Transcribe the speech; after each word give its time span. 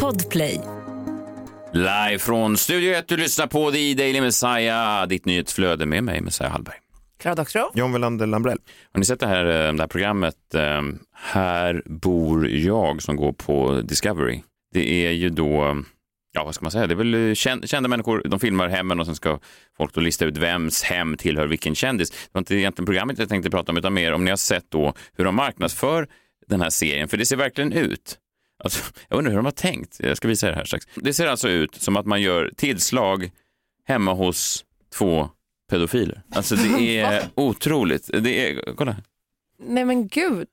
Podplay. 0.00 0.60
Live 1.72 2.18
från 2.18 2.56
Studio 2.56 2.94
1, 2.94 3.08
du 3.08 3.16
lyssnar 3.16 3.46
på 3.46 3.70
The 3.70 3.94
Daily 3.94 4.20
Messiah, 4.20 5.06
ditt 5.06 5.24
nyhetsflöde 5.24 5.86
med 5.86 6.04
mig, 6.04 6.20
Messiah 6.20 6.52
Hallberg. 6.52 6.76
Klara 7.18 7.34
Doktorow. 7.34 7.70
John 7.74 7.92
Welander 7.92 8.26
Lambrell. 8.26 8.58
Har 8.92 8.98
ni 8.98 9.04
sett 9.04 9.20
det 9.20 9.26
här, 9.26 9.44
eh, 9.44 9.72
det 9.72 9.82
här 9.82 9.86
programmet 9.86 10.54
eh, 10.54 10.82
Här 11.14 11.82
bor 11.86 12.48
jag 12.48 13.02
som 13.02 13.16
går 13.16 13.32
på 13.32 13.80
Discovery? 13.84 14.42
Det 14.74 15.06
är 15.06 15.10
ju 15.10 15.30
då, 15.30 15.82
ja 16.32 16.44
vad 16.44 16.54
ska 16.54 16.64
man 16.64 16.72
säga, 16.72 16.86
det 16.86 16.94
är 16.94 16.96
väl 16.96 17.28
eh, 17.28 17.34
kända, 17.34 17.66
kända 17.66 17.88
människor, 17.88 18.22
de 18.24 18.40
filmar 18.40 18.68
hemmen 18.68 19.00
och 19.00 19.06
sen 19.06 19.14
ska 19.14 19.38
folk 19.76 19.94
då 19.94 20.00
lista 20.00 20.24
ut 20.24 20.36
vems 20.36 20.82
hem 20.82 21.16
tillhör 21.16 21.46
vilken 21.46 21.74
kändis. 21.74 22.10
Det 22.10 22.16
var 22.32 22.38
inte 22.38 22.54
egentligen 22.54 22.86
programmet 22.86 23.18
jag 23.18 23.28
tänkte 23.28 23.50
prata 23.50 23.72
om 23.72 23.78
utan 23.78 23.94
mer 23.94 24.12
om 24.12 24.24
ni 24.24 24.30
har 24.30 24.36
sett 24.36 24.70
då 24.70 24.94
hur 25.16 25.24
de 25.24 25.34
marknadsför 25.34 26.08
den 26.46 26.60
här 26.60 26.70
serien, 26.70 27.08
för 27.08 27.16
det 27.16 27.26
ser 27.26 27.36
verkligen 27.36 27.72
ut 27.72 28.18
Alltså, 28.64 28.92
jag 29.08 29.18
undrar 29.18 29.30
hur 29.30 29.36
de 29.38 29.44
har 29.44 29.52
tänkt. 29.52 29.96
Jag 30.00 30.16
ska 30.16 30.28
visa 30.28 30.48
er 30.48 30.52
här 30.52 30.64
strax. 30.64 30.86
Det 30.94 31.14
ser 31.14 31.26
alltså 31.26 31.48
ut 31.48 31.74
som 31.74 31.96
att 31.96 32.06
man 32.06 32.22
gör 32.22 32.50
tillslag 32.56 33.30
hemma 33.88 34.12
hos 34.12 34.64
två 34.94 35.28
pedofiler. 35.70 36.22
Alltså 36.34 36.56
det 36.56 36.98
är 37.00 37.24
otroligt. 37.34 38.10
Det 38.22 38.50
är, 38.50 38.74
kolla. 38.76 38.96
Nej 39.58 39.84
men 39.84 40.08
gud. 40.08 40.46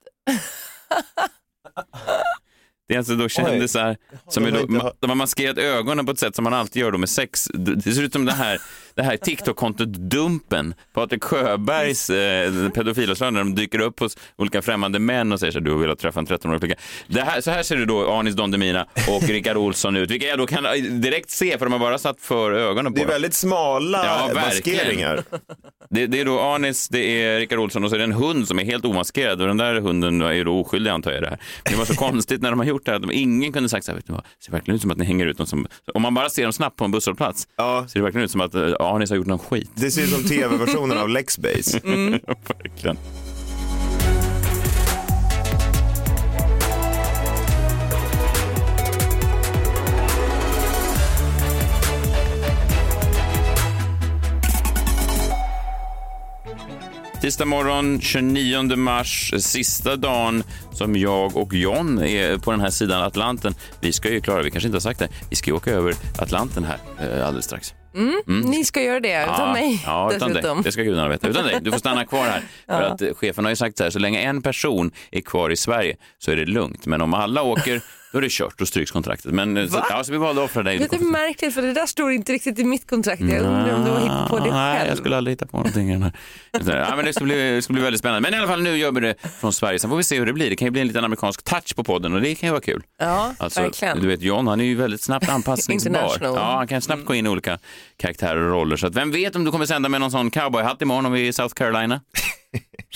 Det 2.88 2.94
är 2.94 2.98
alltså 2.98 3.14
då 3.14 3.28
kändisar 3.28 3.96
som 4.28 4.44
är 4.44 4.50
då, 4.50 4.58
ma- 4.58 4.92
de 5.00 5.10
har 5.10 5.14
maskerat 5.16 5.58
ögonen 5.58 6.06
på 6.06 6.12
ett 6.12 6.18
sätt 6.18 6.36
som 6.36 6.44
man 6.44 6.54
alltid 6.54 6.80
gör 6.82 6.92
då 6.92 6.98
med 6.98 7.08
sex. 7.10 7.48
Det 7.54 7.92
ser 7.94 8.02
ut 8.02 8.12
som 8.12 8.24
det 8.24 8.32
här, 8.32 8.58
det 9.00 9.04
här 9.06 9.16
TikTok-kontot 9.16 9.88
Dumpen, 9.88 10.74
Patrik 10.94 11.24
Sjöbergs 11.24 12.10
eh, 12.10 12.68
pedofilavslöjande, 12.70 13.40
de 13.40 13.54
dyker 13.54 13.78
upp 13.80 14.00
hos 14.00 14.16
olika 14.36 14.62
främmande 14.62 14.98
män 14.98 15.32
och 15.32 15.40
säger 15.40 15.52
så 15.52 15.58
här, 15.58 15.64
du 15.64 15.74
vill 15.78 15.96
träffa 15.96 16.20
en 16.20 16.26
13-årig 16.26 16.60
flicka. 16.60 16.74
Det 17.06 17.20
här, 17.20 17.40
så 17.40 17.50
här 17.50 17.62
ser 17.62 17.76
det 17.76 17.84
då 17.84 18.10
Anis 18.12 18.34
Don 18.34 18.50
Demina 18.50 18.86
och 19.08 19.22
Rickard 19.28 19.56
Olsson 19.56 19.96
ut, 19.96 20.10
vilka 20.10 20.26
jag 20.26 20.38
då 20.38 20.46
kan 20.46 20.64
direkt 21.00 21.30
se 21.30 21.58
för 21.58 21.66
de 21.66 21.72
har 21.72 21.78
bara 21.78 21.98
satt 21.98 22.20
för 22.20 22.52
ögonen 22.52 22.92
på 22.92 22.96
Det 22.96 23.02
är 23.02 23.06
dem. 23.06 23.12
väldigt 23.12 23.34
smala 23.34 24.04
Ja, 24.04 24.30
maskeringar. 24.34 25.22
Det, 25.90 26.06
det 26.06 26.20
är 26.20 26.24
då 26.24 26.40
Anis, 26.40 26.88
det 26.88 27.22
är 27.22 27.38
Rickard 27.38 27.58
Olsson 27.58 27.84
och 27.84 27.90
så 27.90 27.94
är 27.96 27.98
det 27.98 28.04
en 28.04 28.12
hund 28.12 28.48
som 28.48 28.58
är 28.58 28.64
helt 28.64 28.84
omaskerad 28.84 29.40
och 29.40 29.46
den 29.46 29.56
där 29.56 29.80
hunden 29.80 30.20
är 30.22 30.44
då 30.44 30.60
oskyldig 30.60 30.90
antar 30.90 31.10
jag 31.12 31.22
det 31.22 31.28
här. 31.28 31.38
Men 31.64 31.72
det 31.72 31.78
var 31.78 31.84
så 31.84 31.94
konstigt 31.94 32.42
när 32.42 32.50
de 32.50 32.58
har 32.58 32.66
gjort 32.66 32.84
det 32.84 32.90
här 32.90 32.96
att 32.96 33.02
de, 33.02 33.12
ingen 33.12 33.52
kunde 33.52 33.68
sagt 33.68 33.84
så 33.86 33.92
här, 33.92 33.96
vet 33.96 34.06
du 34.06 34.12
vad, 34.12 34.22
det 34.22 34.44
ser 34.44 34.52
verkligen 34.52 34.74
ut 34.76 34.82
som 34.82 34.90
att 34.90 34.98
ni 34.98 35.04
hänger 35.04 35.26
ut 35.26 35.36
dem 35.38 35.46
som, 35.46 35.66
om 35.94 36.02
man 36.02 36.14
bara 36.14 36.30
ser 36.30 36.42
dem 36.42 36.52
snabbt 36.52 36.76
på 36.76 36.84
en 36.84 36.90
busshållplats, 36.90 37.48
Ja. 37.56 37.86
ser 37.88 37.98
det 38.00 38.04
verkligen 38.04 38.24
ut 38.24 38.30
som 38.30 38.40
att 38.40 38.54
eh, 38.54 38.72
Anis 38.90 39.10
har 39.10 39.16
gjort 39.16 39.26
någon 39.26 39.38
skit. 39.38 39.70
Det 39.74 39.90
ser 39.90 40.02
ut 40.02 40.10
som 40.10 40.24
tv-versionen 40.24 40.98
av 40.98 41.08
Lexbase. 41.08 41.80
verkligen. 41.84 42.96
Tisdag 57.20 57.44
morgon 57.44 58.00
29 58.00 58.76
mars, 58.76 59.34
sista 59.38 59.96
dagen 59.96 60.42
som 60.72 60.96
jag 60.96 61.36
och 61.36 61.54
John 61.54 62.02
är 62.02 62.38
på 62.38 62.50
den 62.50 62.60
här 62.60 62.70
sidan 62.70 63.02
Atlanten. 63.02 63.54
Vi 63.80 63.92
ska 63.92 64.10
ju 64.10 64.20
klara, 64.20 64.42
vi 64.42 64.50
kanske 64.50 64.68
inte 64.68 64.76
har 64.76 64.80
sagt 64.80 64.98
det, 64.98 65.08
vi 65.30 65.36
ska 65.36 65.50
ju 65.50 65.56
åka 65.56 65.70
över 65.70 65.94
Atlanten 66.18 66.64
här 66.64 66.78
eh, 67.00 67.26
alldeles 67.26 67.44
strax. 67.44 67.74
Ni 68.26 68.64
ska 68.64 68.82
göra 68.82 69.00
det 69.00 69.22
utan 69.22 69.52
mig 69.52 69.82
Ja, 69.86 70.12
utan 70.16 70.28
dig. 70.28 70.34
dessutom. 70.42 70.62
Det 70.62 70.72
ska 70.72 70.82
gudarna 70.82 71.08
veta. 71.08 71.28
Utan 71.28 71.44
dig. 71.44 71.58
Du 71.62 71.70
får 71.72 71.78
stanna 71.78 72.04
kvar 72.04 72.24
här. 72.26 72.42
För 72.66 72.82
att 72.82 73.16
chefen 73.16 73.44
har 73.44 73.50
ju 73.52 73.56
sagt 73.56 73.78
så 73.78 73.84
här, 73.84 73.90
så 73.90 73.98
länge 73.98 74.20
en 74.20 74.42
person 74.42 74.90
är 75.10 75.20
kvar 75.20 75.50
i 75.50 75.56
Sverige 75.56 75.96
så 76.18 76.30
är 76.30 76.36
det 76.36 76.44
lugnt. 76.44 76.86
Men 76.86 77.00
om 77.02 77.14
alla 77.14 77.42
åker, 77.42 77.80
då 78.12 78.18
är 78.18 78.22
det 78.22 78.30
kört. 78.30 78.58
Då 78.58 78.66
stryks 78.66 78.90
kontraktet. 78.90 79.32
Men 79.34 79.56
eh, 79.56 79.66
så, 79.68 79.84
ja, 79.90 80.04
så 80.04 80.12
vi 80.12 80.18
valde 80.18 80.44
att 80.44 80.50
offra 80.50 80.62
dig. 80.62 80.78
Det 80.78 80.92
är 80.96 81.00
märkligt 81.12 81.54
för 81.54 81.62
det 81.62 81.72
där 81.72 81.86
står 81.86 82.12
inte 82.12 82.32
riktigt 82.32 82.58
i 82.58 82.64
mitt 82.64 82.90
kontrakt. 82.90 83.20
Jag 83.20 83.30
undrar 83.42 83.74
om 83.74 83.84
du 83.84 83.90
har 83.90 84.00
hittat 84.00 84.28
på 84.28 84.38
det 84.38 84.50
Nej, 84.50 84.76
själv. 84.78 84.88
jag 84.88 84.98
skulle 84.98 85.16
aldrig 85.16 85.32
hitta 85.36 85.46
på 85.46 85.56
någonting. 85.56 86.02
här. 86.02 86.12
Ja, 86.52 86.96
men 86.96 87.04
det, 87.04 87.12
ska 87.12 87.24
bli, 87.24 87.54
det 87.54 87.62
ska 87.62 87.72
bli 87.72 87.82
väldigt 87.82 87.98
spännande. 88.00 88.20
Men 88.30 88.34
i 88.34 88.42
alla 88.42 88.48
fall, 88.48 88.62
nu 88.62 88.76
gör 88.76 88.92
vi 88.92 89.00
det 89.00 89.14
från 89.40 89.52
Sverige. 89.52 89.78
Sen 89.78 89.90
får 89.90 89.96
vi 89.96 90.02
se 90.04 90.18
hur 90.18 90.26
det 90.26 90.32
blir. 90.32 90.50
Det 90.50 90.56
kan 90.56 90.66
ju 90.66 90.70
bli 90.72 90.80
en 90.80 90.86
liten 90.86 91.04
amerikansk 91.04 91.42
touch 91.42 91.76
på 91.76 91.84
podden 91.84 92.14
och 92.14 92.20
det 92.20 92.34
kan 92.34 92.46
ju 92.46 92.50
vara 92.50 92.60
kul. 92.62 92.82
Ja, 92.98 93.34
Alltså, 93.38 93.62
verkligen. 93.62 94.00
Du 94.00 94.08
vet, 94.08 94.22
John 94.22 94.46
han 94.46 94.60
är 94.60 94.64
ju 94.64 94.74
väldigt 94.74 95.02
snabbt 95.02 95.28
anpassningsbar. 95.30 96.16
Ja, 96.20 96.54
han 96.56 96.66
kan 96.66 96.80
snabbt 96.82 97.04
gå 97.04 97.14
in 97.14 97.26
i 97.26 97.28
olika 97.28 97.58
karaktärer 97.96 98.40
och 98.42 98.50
roller. 98.50 98.76
Så 98.76 98.86
att 98.86 98.94
vem 98.94 99.10
vet 99.10 99.36
om 99.36 99.44
du 99.44 99.50
kommer 99.50 99.66
sända 99.66 99.88
med 99.88 100.00
någon 100.00 100.10
sån 100.10 100.30
cowboyhatt 100.30 100.82
imorgon 100.82 101.06
om 101.06 101.12
vi 101.12 101.24
är 101.24 101.28
i 101.28 101.32
South 101.32 101.54
Carolina? 101.54 102.00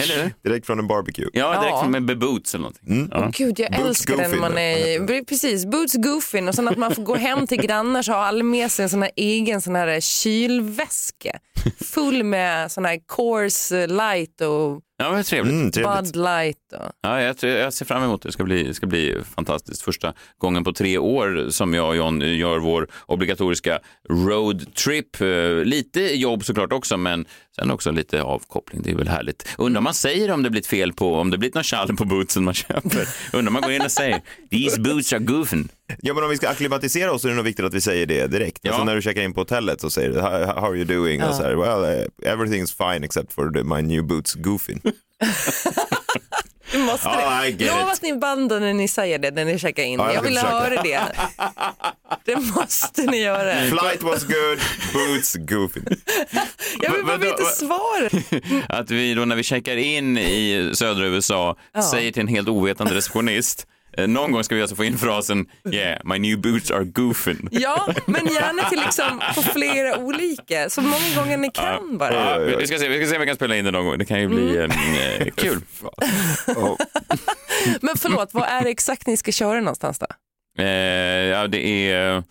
Eller 0.03 0.22
hur? 0.22 0.34
Direkt 0.44 0.66
från 0.66 0.78
en 0.78 0.87
barbecue. 0.87 1.28
Ja, 1.32 1.48
direkt 1.50 1.66
Ja. 1.70 1.81
från 1.81 1.91
med 1.91 2.04
beboots 2.04 2.54
eller 2.54 2.62
någonting. 2.62 3.09
Ja. 3.10 3.31
Gud, 3.34 3.59
jag 3.59 3.70
Boots 3.72 3.84
älskar 3.88 4.16
Goofy, 4.16 4.31
den 4.31 4.41
man 4.41 4.59
är 4.59 5.25
Precis, 5.25 5.66
Boots 5.66 5.94
Goofin 5.94 6.48
och 6.48 6.54
sen 6.54 6.69
att 6.69 6.76
man 6.76 6.94
får 6.94 7.03
gå 7.03 7.15
hem 7.15 7.47
till 7.47 7.59
grannar 7.60 8.03
så 8.03 8.12
har 8.12 8.19
alla 8.20 8.44
med 8.44 8.70
sig 8.70 8.82
en 8.82 8.88
sån 8.88 9.03
här 9.03 9.10
egen 9.16 9.60
sån 9.62 9.75
här 9.76 10.00
kylväska 10.00 11.38
full 11.84 12.25
med 12.25 12.72
sån 12.72 12.84
här 12.84 12.98
Coors 13.06 13.70
Light 13.70 14.41
och 14.41 14.81
Ja, 14.97 15.22
trevligt. 15.22 15.53
Mm, 15.53 15.70
trevligt. 15.72 16.04
Bud 16.04 16.16
Light. 16.16 16.56
Och... 16.80 16.92
Ja, 17.02 17.22
jag, 17.22 17.38
tror- 17.38 17.52
jag 17.52 17.72
ser 17.72 17.84
fram 17.84 18.02
emot 18.02 18.22
det. 18.22 18.28
Det 18.28 18.32
ska, 18.32 18.44
bli, 18.44 18.62
det 18.62 18.74
ska 18.74 18.86
bli 18.86 19.16
fantastiskt. 19.36 19.82
Första 19.82 20.12
gången 20.38 20.64
på 20.64 20.72
tre 20.72 20.98
år 20.98 21.46
som 21.50 21.74
jag 21.74 21.88
och 21.88 21.96
John 21.96 22.20
gör 22.20 22.58
vår 22.58 22.88
obligatoriska 23.06 23.78
roadtrip. 24.10 25.20
Eh, 25.20 25.28
Lite 25.64 26.00
jobb 26.00 26.44
såklart 26.44 26.72
också, 26.72 26.96
men 26.96 27.24
sen 27.56 27.70
också 27.70 27.90
lite 27.90 28.22
avkoppling. 28.22 28.82
Det 28.82 28.90
är 28.90 28.94
väl 28.94 29.08
härligt. 29.08 29.48
Undrar 29.58 29.78
om 29.78 29.84
man 29.84 29.94
säger 29.94 30.30
om 30.30 30.42
det 30.42 30.50
blivit 30.50 30.66
fel 30.66 30.92
på, 30.92 31.14
om 31.14 31.30
det 31.30 31.38
blivit 31.38 31.54
någon 31.54 31.64
tjall 31.64 31.96
på 31.96 32.04
bootsen 32.04 32.44
man 32.44 32.54
köper. 32.54 33.08
Undrar 33.32 33.46
om 33.48 33.52
man 33.52 33.62
går 33.62 33.72
in 33.72 33.82
och 33.82 33.92
säger 33.92 34.20
“These 34.50 34.80
boots 34.80 35.12
are 35.12 35.20
goofing”. 35.20 35.68
Ja, 36.02 36.14
men 36.14 36.24
om 36.24 36.30
vi 36.30 36.36
ska 36.36 36.48
akklimatisera 36.48 37.12
oss 37.12 37.22
så 37.22 37.28
är 37.28 37.30
det 37.30 37.36
nog 37.36 37.44
viktigt 37.44 37.64
att 37.64 37.74
vi 37.74 37.80
säger 37.80 38.06
det 38.06 38.26
direkt. 38.26 38.58
Ja. 38.62 38.70
Alltså 38.70 38.84
när 38.84 38.94
du 38.94 39.02
checkar 39.02 39.22
in 39.22 39.32
på 39.34 39.40
hotellet 39.40 39.80
så 39.80 39.90
säger 39.90 40.10
du 40.10 40.20
how, 40.20 40.30
how 40.30 40.64
are 40.70 40.76
you 40.76 40.84
doing? 40.84 41.22
Och 41.22 41.34
så 41.34 41.42
här, 41.42 41.54
well, 41.54 41.98
eh, 42.24 42.34
everything's 42.34 42.92
fine 42.92 43.04
except 43.04 43.32
for 43.32 43.50
the, 43.50 43.62
my 43.62 43.82
new 43.82 44.06
boots 44.06 44.34
goofing. 44.34 44.80
Måste 46.86 47.08
Ja, 47.08 47.46
I 47.46 47.52
det. 47.52 47.66
Lova 47.66 47.92
att 47.92 48.02
ni 48.02 48.12
bandar 48.16 48.60
när 48.60 48.74
ni 48.74 48.88
säger 48.88 49.18
det, 49.18 49.30
när 49.30 49.44
ni 49.44 49.58
checkar 49.58 49.82
in. 49.82 49.98
Ja, 49.98 50.06
jag 50.06 50.14
jag 50.16 50.22
vill 50.22 50.34
försöka. 50.34 50.54
höra 50.54 50.82
det. 50.82 51.00
Det 52.24 52.36
måste 52.36 53.02
ni 53.02 53.16
göra. 53.18 53.54
Flight 53.68 54.02
was 54.02 54.24
good, 54.24 54.58
boots 54.92 55.34
goofing. 55.34 55.84
Jag 56.80 56.90
vill 56.92 57.04
bara 57.04 57.16
veta 57.16 57.44
svaret. 57.44 58.12
Att 58.68 58.90
vi 58.90 59.14
då 59.14 59.24
när 59.24 59.36
vi 59.36 59.42
checkar 59.42 59.76
in 59.76 60.18
i 60.18 60.70
södra 60.74 61.06
USA 61.06 61.56
säger 61.90 62.12
till 62.12 62.22
en 62.22 62.28
helt 62.28 62.48
ovetande 62.48 62.94
receptionist 62.94 63.66
någon 64.06 64.32
gång 64.32 64.44
ska 64.44 64.55
vi 64.55 64.60
alltså 64.60 64.77
få 64.77 64.84
in 64.84 64.99
frasen 64.99 65.47
“Yeah, 65.72 66.00
my 66.05 66.19
new 66.19 66.41
boots 66.41 66.71
are 66.71 66.84
goofing”. 66.84 67.49
Ja, 67.50 67.88
men 68.06 68.27
gärna 68.27 68.69
till 68.69 68.81
liksom 68.81 69.21
på 69.34 69.43
flera 69.43 69.99
olika. 69.99 70.71
Så 70.71 70.81
många 70.82 71.15
gånger 71.16 71.37
ni 71.37 71.50
kan 71.50 71.99
bara. 71.99 72.15
Ja, 72.50 72.56
vi, 72.59 72.66
ska 72.66 72.78
se, 72.78 72.88
vi 72.88 72.99
ska 72.99 73.06
se 73.06 73.15
om 73.16 73.21
vi 73.21 73.27
kan 73.27 73.37
spela 73.37 73.56
in 73.56 73.65
det 73.65 73.71
någon 73.71 73.84
gång. 73.87 73.99
Det 73.99 74.05
kan 74.05 74.21
ju 74.21 74.28
bli 74.28 74.56
Mm. 74.56 74.71
eh, 74.71 75.21
eh, 75.27 75.27
kul. 75.34 75.60
Oh. 76.47 76.77
Men 77.81 77.97
förlåt, 77.97 78.28
vad 78.34 78.44
är 78.49 78.65
det 78.65 78.71
exakt 78.71 79.06
ni 79.06 79.16
ska 79.16 79.32
köra 79.32 79.60
någonstans 79.60 79.99
då? 79.99 80.06
Eh, 80.59 80.66
ja, 81.25 81.47
det 81.47 81.66
är 81.91 82.22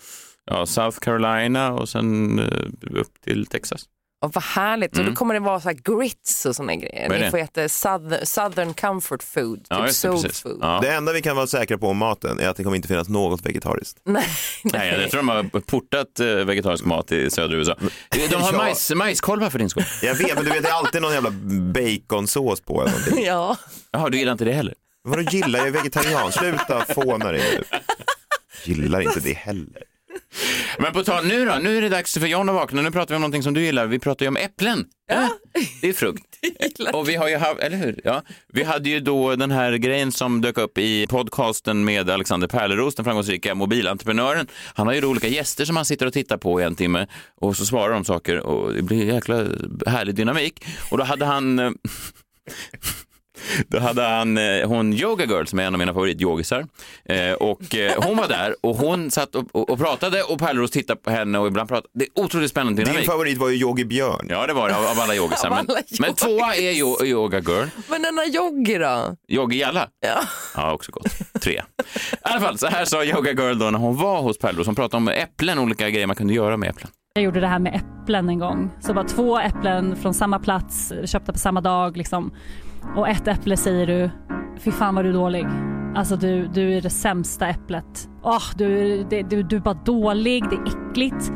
ja, 0.46 0.66
South 0.66 1.00
Carolina 1.00 1.72
och 1.74 1.90
sen 1.90 2.40
eh, 2.40 3.00
upp 3.00 3.22
till 3.24 3.46
Texas. 3.46 3.86
Och 4.24 4.34
vad 4.34 4.44
härligt. 4.44 4.98
Och 4.98 5.06
då 5.06 5.14
kommer 5.16 5.34
det 5.34 5.40
vara 5.40 5.60
så 5.60 5.70
här 5.70 5.76
grits 5.76 6.46
och 6.46 6.56
såna 6.56 6.76
grejer. 6.76 6.98
Mm. 7.06 7.10
Vad 7.10 7.18
är 7.20 7.24
Ni 7.26 7.32
får 7.32 7.38
äta 7.38 7.70
southern, 7.70 8.26
southern 8.26 8.74
comfort 8.74 9.24
food, 9.24 9.66
Ja, 9.70 9.78
typ 9.78 9.88
det, 9.88 9.94
soul 9.94 10.22
precis. 10.22 10.42
food. 10.42 10.58
Ja. 10.62 10.80
Det 10.82 10.94
enda 10.94 11.14
vi 11.14 11.22
kan 11.22 11.36
vara 11.36 11.48
säkra 11.48 11.78
på 11.78 11.88
om 11.88 11.98
maten 11.98 12.40
är 12.40 12.48
att 12.50 12.58
det 12.58 12.64
kommer 12.64 12.76
inte 12.76 12.88
finnas 12.88 13.10
något 13.10 13.46
vegetariskt. 13.46 14.00
Nej, 14.04 14.28
Nej, 14.64 15.00
jag 15.02 15.12
tror 15.12 15.20
de 15.20 15.30
har 15.30 15.44
portat 15.60 16.20
eh, 16.20 16.28
vegetarisk 16.28 16.86
mat 16.86 17.12
i 17.12 17.30
södra 17.30 17.56
USA. 17.58 17.76
De 18.30 18.36
har 18.36 18.52
Ja. 18.52 18.58
majs, 18.58 18.92
majskolvar 18.96 19.50
för 19.50 19.60
din 19.60 19.70
skull. 19.70 19.86
Jag 20.02 20.16
vet, 20.16 20.36
men 20.36 20.44
du 20.46 20.52
vet 20.52 20.64
det 20.64 20.70
är 20.70 20.74
alltid 20.74 21.02
någon 21.02 21.14
jävla 21.14 21.32
baconsås 21.74 22.62
på 22.62 22.82
eller 22.82 22.92
någonting. 22.92 23.26
Ja. 23.26 23.58
Jaha, 23.92 24.10
du 24.10 24.18
gillar 24.18 24.32
inte 24.32 24.46
det 24.46 24.54
heller? 24.54 24.74
Vadå 25.04 25.22
gillar, 25.22 25.60
jag 25.60 25.68
är 25.68 25.72
vegetarian, 25.72 26.32
sluta 26.32 26.86
fåna 26.94 27.32
dig 27.32 27.42
nu. 27.58 27.64
Gillar 28.74 29.02
inte 29.02 29.20
det 29.20 29.34
heller. 29.34 29.84
Men 30.80 30.94
på 30.94 31.04
tal, 31.04 31.26
nu 31.26 31.46
då? 31.46 31.56
Nu 31.62 31.78
är 31.78 31.82
det 31.82 31.90
dags 31.90 32.18
för 32.18 32.28
John 32.28 32.50
att 32.50 32.56
vakna. 32.56 32.82
Nu 32.82 32.92
pratar 32.92 33.14
vi 33.14 33.16
om 33.16 33.22
någonting 33.22 33.44
som 33.44 33.54
du 33.54 33.62
gillar. 33.62 33.88
Vi 33.88 34.00
pratar 34.00 34.26
ju 34.26 34.28
om 34.28 34.38
äpplen. 34.38 34.86
Ja. 35.08 35.30
Det 35.82 35.90
är 35.90 35.94
frukt. 35.94 36.24
Och 36.94 37.10
vi 37.10 37.16
har 37.16 37.30
ju 37.30 37.38
haft, 37.38 37.60
eller 37.60 37.78
hur? 37.78 38.02
Ja. 38.04 38.22
Vi 38.48 38.64
hade 38.64 38.90
ju 38.90 39.00
då 39.00 39.36
den 39.36 39.52
här 39.52 39.74
grejen 39.74 40.12
som 40.12 40.42
dök 40.42 40.58
upp 40.58 40.78
i 40.78 41.08
podcasten 41.08 41.86
med 41.86 42.10
Alexander 42.10 42.48
Pärleros, 42.48 42.96
den 42.96 43.06
framgångsrika 43.06 43.56
mobilentreprenören. 43.56 44.48
Han 44.74 44.88
har 44.88 44.94
ju 44.94 45.02
då 45.02 45.08
olika 45.08 45.28
gäster 45.28 45.66
som 45.66 45.76
han 45.76 45.86
sitter 45.86 46.06
och 46.06 46.14
tittar 46.14 46.38
på 46.38 46.62
i 46.62 46.64
en 46.64 46.76
timme 46.76 47.08
och 47.36 47.58
så 47.58 47.66
svarar 47.66 47.94
de 47.94 48.06
saker 48.06 48.40
och 48.40 48.74
det 48.74 48.82
blir 48.82 49.14
jäkla 49.14 49.36
härlig 49.88 50.16
dynamik. 50.16 50.66
Och 50.92 50.98
då 50.98 51.04
hade 51.04 51.26
han 51.26 51.60
eh, 51.60 51.72
Då 53.68 53.80
hade 53.80 54.02
han 54.04 54.38
eh, 54.38 54.68
hon 54.68 54.94
Yoga 54.94 55.26
Girl 55.26 55.46
som 55.46 55.60
är 55.60 55.64
en 55.64 55.74
av 55.74 55.80
mina 55.80 55.94
favorityogisar. 55.94 56.66
Eh, 57.06 57.32
och 57.34 57.76
eh, 57.76 57.94
hon 58.06 58.18
var 58.18 58.28
där 58.28 58.56
och 58.62 58.76
hon 58.76 59.12
satt 59.12 59.36
och, 59.36 59.46
och, 59.52 59.70
och 59.70 59.80
pratade 59.80 60.24
och 60.24 60.40
Pärleros 60.40 60.72
tittade 60.72 61.00
på 61.02 61.10
henne 61.10 61.40
och 61.40 61.48
ibland 61.48 61.70
pratade. 61.70 61.88
Det 61.94 62.06
är 62.06 62.24
otroligt 62.24 62.50
spännande 62.52 62.78
Din 62.82 62.86
dynamik. 62.86 63.10
favorit 63.10 63.38
var 63.38 63.50
ju 63.50 63.56
Yogi 63.56 63.86
Björn. 63.86 64.26
Ja, 64.30 64.48
det 64.48 64.54
var 64.54 64.70
det 64.70 64.76
av, 64.78 64.86
av 64.86 65.00
alla 65.00 65.16
yogisar. 65.16 65.50
Men, 65.50 65.60
alla 65.60 65.80
men 66.00 66.14
tvåa 66.14 66.56
är 66.56 66.72
yo, 66.72 67.06
Yoga 67.06 67.40
Girl. 67.40 67.68
Men 67.90 68.02
denna 68.02 68.26
Joggi 68.26 68.78
då? 68.78 69.16
Yogi 69.28 69.60
Jalla. 69.60 69.88
Ja. 70.00 70.22
Ja, 70.56 70.74
också 70.74 70.92
gott. 70.92 71.06
Tre. 71.42 71.54
I 71.54 72.16
alla 72.22 72.42
fall, 72.42 72.58
så 72.58 72.68
här 72.68 72.86
sa 72.86 73.04
Yoga 73.04 73.32
Girl 73.32 73.58
då 73.60 73.70
när 73.70 73.80
hon 73.80 73.98
var 73.98 74.22
hos 74.22 74.38
Pärleros. 74.38 74.66
Hon 74.66 74.76
pratade 74.76 74.98
om 74.98 75.08
äpplen, 75.08 75.60
olika 75.60 75.90
grejer 75.90 76.08
man 76.08 76.16
kunde 76.16 76.34
göra 76.34 76.58
med 76.58 76.70
äpplen. 76.70 76.90
Jag 77.16 77.24
gjorde 77.24 77.40
det 77.40 77.48
här 77.48 77.60
med 77.60 77.76
äpplen 78.04 78.30
en 78.30 78.40
gång. 78.40 78.70
Så 78.82 78.94
bara 78.94 79.06
två 79.08 79.40
äpplen 79.40 79.96
från 79.96 80.14
samma 80.14 80.40
plats, 80.40 80.94
köpta 81.06 81.34
på 81.34 81.40
samma 81.40 81.62
dag 81.62 81.98
liksom. 81.98 82.32
Och 82.96 83.08
ett 83.10 83.28
äpple 83.28 83.58
säger 83.58 83.88
du, 83.88 84.10
fy 84.60 84.72
fan 84.72 84.96
vad 84.96 85.06
du 85.06 85.10
är 85.10 85.14
dålig. 85.14 85.48
Alltså 85.96 86.16
du, 86.16 86.48
du 86.48 86.74
är 86.78 86.82
det 86.82 86.90
sämsta 86.90 87.48
äpplet. 87.48 88.10
Oh, 88.24 88.44
du, 88.56 89.04
det- 89.10 89.24
du, 89.24 89.44
du 89.44 89.56
är 89.56 89.60
bara 89.60 89.74
dålig, 89.86 90.44
det 90.50 90.56
är 90.56 90.90
äckligt. 90.90 91.32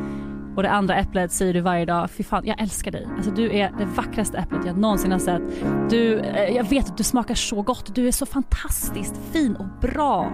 Och 0.56 0.62
det 0.62 0.70
andra 0.70 0.96
äpplet 0.96 1.32
säger 1.32 1.54
du 1.54 1.60
varje 1.60 1.84
dag, 1.84 2.10
fy 2.10 2.22
fan 2.22 2.46
jag 2.46 2.60
älskar 2.60 2.90
dig. 2.90 3.08
Alltså 3.16 3.30
du 3.30 3.50
är 3.52 3.70
det 3.78 3.84
vackraste 3.96 4.38
äpplet 4.38 4.66
jag 4.66 4.78
någonsin 4.78 5.12
har 5.12 5.18
sett. 5.18 5.42
Du, 5.90 6.18
eh, 6.18 6.56
jag 6.56 6.64
vet 6.68 6.90
att 6.90 6.96
du 6.96 7.02
smakar 7.04 7.34
så 7.34 7.62
gott, 7.62 7.94
du 7.94 8.08
är 8.08 8.12
så 8.12 8.26
fantastiskt 8.26 9.20
fin 9.32 9.56
och 9.56 9.66
bra. 9.80 10.32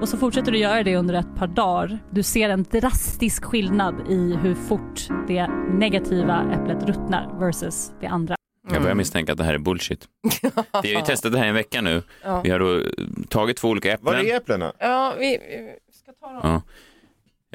Och 0.00 0.08
så 0.08 0.16
fortsätter 0.16 0.52
du 0.52 0.58
göra 0.58 0.82
det 0.82 0.96
under 0.96 1.14
ett 1.14 1.34
par 1.36 1.46
dagar. 1.46 1.98
Du 2.10 2.22
ser 2.22 2.48
en 2.50 2.62
drastisk 2.62 3.44
skillnad 3.44 3.94
i 4.08 4.38
hur 4.42 4.54
fort 4.54 5.08
det 5.28 5.48
negativa 5.78 6.42
äpplet 6.52 6.82
ruttnar 6.88 7.38
versus 7.38 7.92
det 8.00 8.06
andra. 8.06 8.34
Jag 8.72 8.82
börjar 8.82 8.94
misstänka 8.94 9.32
att 9.32 9.38
det 9.38 9.44
här 9.44 9.54
är 9.54 9.58
bullshit. 9.58 10.08
Vi 10.82 10.94
har 10.94 11.00
ju 11.00 11.06
testat 11.06 11.32
det 11.32 11.38
här 11.38 11.46
en 11.46 11.54
vecka 11.54 11.80
nu. 11.80 12.02
Ja. 12.22 12.40
Vi 12.40 12.50
har 12.50 12.58
då 12.58 12.82
tagit 13.28 13.56
två 13.56 13.68
olika 13.68 13.88
Var 14.00 14.14
äpplen. 14.14 14.26
är 14.32 14.36
äpplena? 14.36 14.72
Ja, 14.78 15.14
vi, 15.18 15.38
vi 15.86 15.92
ska 15.92 16.12
ta 16.12 16.26
dem. 16.32 16.40
Ja. 16.42 16.62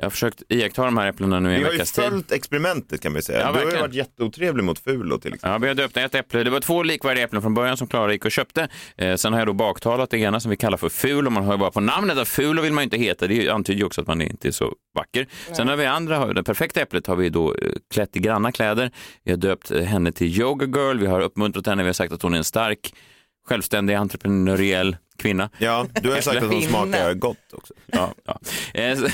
Jag 0.02 0.06
har 0.06 0.10
försökt 0.10 0.44
iaktta 0.50 0.86
de 0.86 0.98
här 0.98 1.08
äpplena 1.08 1.40
nu 1.40 1.50
i 1.52 1.54
en 1.54 1.60
Vi 1.60 1.64
har 1.66 1.72
ju 1.72 1.78
veckas 1.78 1.92
tid. 1.92 2.04
följt 2.04 2.32
experimentet 2.32 3.02
kan 3.02 3.16
ju 3.16 3.22
säga. 3.22 3.40
Ja, 3.40 3.52
du 3.52 3.66
har 3.66 3.72
ju 3.72 3.78
varit 3.82 3.94
jätteotrevlig 3.94 4.64
mot 4.64 4.80
Fulo 4.80 5.18
till 5.18 5.34
exempel. 5.34 5.52
Ja, 5.52 5.58
vi 5.58 5.68
har 5.68 5.76
döpt 5.76 5.98
ett 5.98 6.16
äpple. 6.16 6.44
Det 6.44 6.50
var 6.50 6.60
två 6.60 6.84
likvärdiga 6.84 7.24
äpplen 7.24 7.42
från 7.42 7.54
början 7.54 7.78
som 7.78 7.88
Klara 7.88 8.14
gick 8.14 8.26
och 8.26 8.32
köpte. 8.32 8.68
Eh, 8.98 9.16
sen 9.16 9.34
har 9.34 9.40
jag 9.40 9.48
då 9.48 9.54
baktalat 9.54 10.10
det 10.10 10.18
ena 10.18 10.40
som 10.40 10.50
vi 10.50 10.58
kallar 10.58 10.78
för 10.78 10.90
ful 10.90 11.26
och 11.26 11.32
man 11.34 11.44
hör 11.44 11.52
ju 11.54 11.58
bara 11.58 11.72
på 11.72 11.80
namnet 11.80 12.18
att 12.18 12.28
ful 12.28 12.60
vill 12.60 12.74
man 12.74 12.82
ju 12.82 12.84
inte 12.84 12.98
heta. 12.98 13.28
Det 13.28 13.50
antyder 13.50 13.80
ju 13.80 13.86
också 13.86 14.02
att 14.02 14.08
man 14.08 14.22
inte 14.22 14.48
är 14.48 14.52
så 14.52 14.74
vacker. 14.96 15.28
Sen 15.52 15.68
har 15.68 15.76
vi 15.76 15.86
andra, 15.86 16.34
det 16.34 16.44
perfekta 16.44 16.82
äpplet 16.82 17.08
har 17.08 17.16
vi 17.16 17.30
då 17.30 17.56
eh, 17.56 17.72
klätt 17.94 18.16
i 18.16 18.20
granna 18.20 18.52
kläder. 18.52 18.92
Vi 19.24 19.32
har 19.32 19.38
döpt 19.38 19.72
henne 19.72 20.12
till 20.12 20.40
Yoga 20.40 20.66
Girl. 20.66 21.00
Vi 21.00 21.08
har 21.08 21.22
uppmuntrat 21.22 21.66
henne. 21.68 21.84
Vi 21.84 21.90
har 21.90 21.94
sagt 21.94 22.14
att 22.14 22.22
hon 22.22 22.34
är 22.34 22.38
en 22.38 22.44
stark, 22.44 22.94
självständig, 23.50 23.94
entreprenöriell 23.94 24.98
kvinna. 25.18 25.50
Ja, 25.58 25.86
du 26.02 26.10
har 26.10 26.16
ju 26.16 26.22
sagt 26.22 26.44
att 26.44 26.52
hon 26.52 26.62
smakar 26.62 27.14
gott 27.14 27.54
också. 27.54 27.74
Ja, 27.86 28.14
ja. 28.26 28.40
Eh, 28.74 28.98
så, 28.98 29.08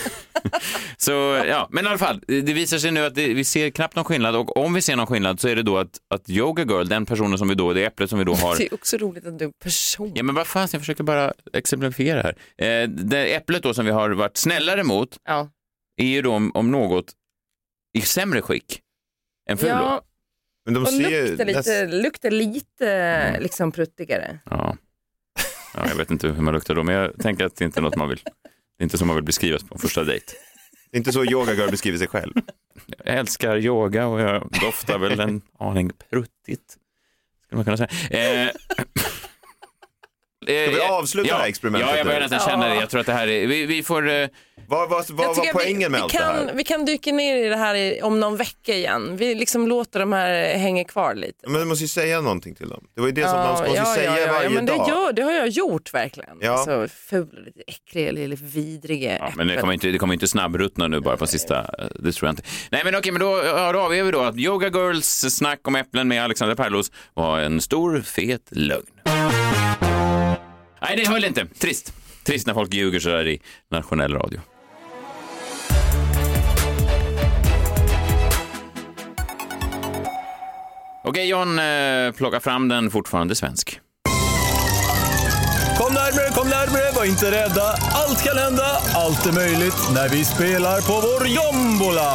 så, 0.98 1.12
ja, 1.48 1.68
men 1.72 1.86
i 1.86 1.88
alla 1.88 1.98
fall, 1.98 2.24
det 2.28 2.54
visar 2.54 2.78
sig 2.78 2.92
nu 2.92 3.06
att 3.06 3.16
det, 3.16 3.34
vi 3.34 3.44
ser 3.44 3.70
knappt 3.70 3.96
någon 3.96 4.06
skillnad 4.06 4.36
och 4.36 4.58
om 4.58 4.74
vi 4.74 4.82
ser 4.82 4.96
någon 4.96 5.08
skillnad 5.08 5.40
så 5.40 5.48
är 5.48 5.56
det 5.56 5.64
då 5.64 5.78
att, 5.78 6.00
att 6.08 6.30
Yoga 6.30 6.64
Girl, 6.64 6.88
den 6.88 7.06
personen 7.06 7.38
som 7.38 7.48
vi 7.48 7.56
då, 7.56 7.74
det 7.74 7.86
äpplet 7.86 8.10
som 8.10 8.20
vi 8.20 8.26
då 8.26 8.34
har 8.36 8.58
Det 8.58 8.66
är 8.66 8.74
också 8.74 8.98
roligt 8.98 9.26
att 9.26 9.40
du 9.40 9.46
är 9.46 9.52
person. 9.64 10.12
Ja 10.16 10.24
men 10.24 10.36
vad 10.36 10.48
fan, 10.48 10.68
jag 10.72 10.82
försöker 10.82 11.04
bara 11.04 11.34
exemplifiera 11.54 12.22
här. 12.22 12.36
Eh, 12.84 12.90
det 12.90 13.36
äpplet 13.36 13.64
då 13.64 13.74
som 13.74 13.86
vi 13.86 13.92
har 13.92 14.10
varit 14.10 14.38
snällare 14.38 14.84
mot 14.84 15.18
Ja. 15.26 15.50
är 15.98 16.06
ju 16.06 16.22
då 16.22 16.34
om, 16.34 16.52
om 16.54 16.72
något 16.72 17.14
i 17.98 18.02
sämre 18.02 18.42
skick 18.42 18.82
än 19.50 19.58
Fulo. 19.58 19.72
Ja, 19.72 20.02
Men 20.66 20.74
de 20.74 20.84
och 20.84 20.90
ser 20.90 21.28
luktar 21.28 21.46
lite, 21.46 21.60
näst- 21.60 22.02
luktar 22.04 22.32
lite 22.32 23.40
liksom 23.40 23.72
pruttigare. 23.72 24.40
Ja. 24.46 24.78
ja. 25.74 25.88
Jag 25.88 25.96
vet 25.96 26.12
inte 26.12 26.28
hur 26.28 26.42
man 26.42 26.54
luktar 26.54 26.76
då, 26.76 26.84
men 26.84 26.96
jag 26.96 27.20
tänker 27.20 27.46
att 27.46 27.56
det 27.56 27.66
inte 27.66 27.80
är 27.80 27.82
något 27.82 27.96
man 27.96 28.10
vill. 28.10 28.20
Det 28.78 28.82
är 28.82 28.84
inte 28.84 28.98
som 28.98 29.08
man 29.08 29.16
vill 29.16 29.26
beskrivas 29.26 29.64
på 29.64 29.76
en 29.76 29.80
första 29.80 30.04
dejt. 30.04 30.26
Det 30.92 30.98
är 30.98 31.00
inte 31.00 31.12
så 31.12 31.26
Yoga 31.26 31.54
Girl 31.54 31.72
beskriver 31.72 31.98
sig 31.98 32.08
själv. 32.08 32.34
Jag 33.06 33.16
älskar 33.16 33.58
yoga 33.58 34.08
och 34.08 34.22
jag 34.22 34.50
doftar 34.62 34.98
väl 35.00 35.20
en 35.20 35.42
aning 35.60 35.92
pruttigt. 36.10 36.78
Skulle 37.46 37.58
man 37.58 37.66
kunna 37.66 37.78
säga. 37.78 37.90
Eh, 38.44 38.52
Ska 40.46 40.72
vi 40.72 40.82
avsluta 40.82 41.34
det 41.36 41.42
här 41.42 41.48
experimentet 41.48 41.90
Ja, 41.90 41.98
jag 41.98 42.06
börjar 42.06 42.20
nästan 42.20 42.40
känna 42.40 42.68
det. 42.70 42.76
Jag 42.76 42.90
tror 42.90 43.02
att 43.02 43.08
det 43.08 43.14
här 43.14 43.28
är, 43.28 43.48
vi, 43.48 43.66
vi 43.66 43.84
får, 43.84 44.10
eh, 44.10 44.28
Vad, 44.68 44.90
vad, 44.90 45.10
vad 45.10 45.26
Jag 45.26 45.36
var 45.36 45.54
poängen 45.54 45.92
med 45.92 46.00
vi, 46.00 46.04
allt 46.04 46.14
vi 46.14 46.18
det 46.18 46.24
kan, 46.24 46.36
här? 46.36 46.54
Vi 46.54 46.64
kan 46.64 46.86
dyka 46.86 47.12
ner 47.12 47.46
i 47.46 47.50
det 47.50 47.56
här 47.56 47.76
i, 47.76 48.02
om 48.02 48.20
någon 48.20 48.38
vecka 48.38 48.74
igen. 48.74 49.18
Vi 49.18 49.36
liksom 49.36 49.68
låter 49.68 50.00
de 50.00 50.14
här 50.14 50.58
hänga 50.58 50.84
kvar 50.84 51.16
lite. 51.16 51.50
Men 51.50 51.60
du 51.60 51.66
måste 51.66 51.84
ju 51.84 51.88
säga 51.88 52.22
någonting 52.22 52.56
till 52.56 52.70
dem. 52.70 52.84
Det 52.96 53.02
var 53.02 53.08
ju 53.08 53.14
det 53.14 53.30
som 53.30 53.40
man 53.40 53.50
måste 53.52 53.68
ja, 53.76 53.86
säga 53.96 54.12
ja, 54.12 54.20
ja, 54.20 54.34
varje 54.34 54.44
ja, 54.44 54.50
men 54.50 54.66
det, 54.66 54.78
dag. 54.78 54.90
gör, 54.90 55.14
det 55.14 55.22
har 55.22 55.32
jag 55.32 55.48
gjort 55.48 55.94
verkligen. 55.94 56.38
Ja. 56.42 56.52
Alltså, 56.52 56.88
ful 57.10 57.44
lite 57.46 57.62
äcklig 57.68 58.08
eller 58.08 58.28
lite 58.28 58.44
vidriga 58.44 59.18
Ja, 59.18 59.32
men 59.36 59.48
det 59.48 59.58
kommer 59.58 59.74
inte, 59.74 59.88
det 59.88 59.98
kommer 59.98 60.14
inte 60.14 60.28
snabbruttna 60.28 60.88
nu 60.88 61.00
bara 61.00 61.18
på 61.18 61.28
sista, 61.28 61.60
eh, 61.60 61.86
det 62.00 62.12
tror 62.12 62.28
jag 62.28 62.32
inte. 62.32 62.44
Nej 62.72 62.82
men 62.84 62.96
okej, 62.96 63.12
men 63.12 63.22
då, 63.22 63.42
ja, 63.46 63.72
då 63.72 63.80
avgör 63.80 64.04
vi 64.04 64.12
då 64.12 64.22
att 64.22 64.38
Yoga 64.38 64.68
Girls 64.70 65.26
snack 65.30 65.60
om 65.68 65.76
äpplen 65.76 66.08
med 66.08 66.24
Alexander 66.24 66.56
Perlos 66.56 66.92
var 67.14 67.40
en 67.40 67.62
stor 67.62 68.02
fet 68.02 68.42
lögn. 68.52 68.95
Nej, 70.88 70.98
det 70.98 71.08
höll 71.08 71.24
inte. 71.24 71.46
Trist. 71.46 71.94
Trist 72.24 72.48
när 72.48 72.54
folk 72.54 72.74
ljuger 72.74 73.00
sådär 73.00 73.28
i 73.28 73.42
nationell 73.72 74.14
radio. 74.14 74.40
Okej, 81.04 81.30
John 81.30 81.60
eh, 81.60 82.12
plockar 82.12 82.40
fram 82.40 82.68
den 82.68 82.92
fortfarande 82.92 83.36
svensk. 83.36 83.80
Kom 85.86 85.94
närmre, 85.94 86.30
kom 86.38 86.50
närmre, 86.50 86.84
var 86.96 87.06
inte 87.06 87.32
rädda. 87.32 87.68
Allt 88.02 88.24
kan 88.24 88.38
hända, 88.38 88.68
allt 88.96 89.26
är 89.26 89.32
möjligt 89.32 89.80
när 89.94 90.10
vi 90.10 90.26
spelar 90.26 90.78
på 90.90 90.94
vår 91.08 91.28
jombola. 91.28 92.12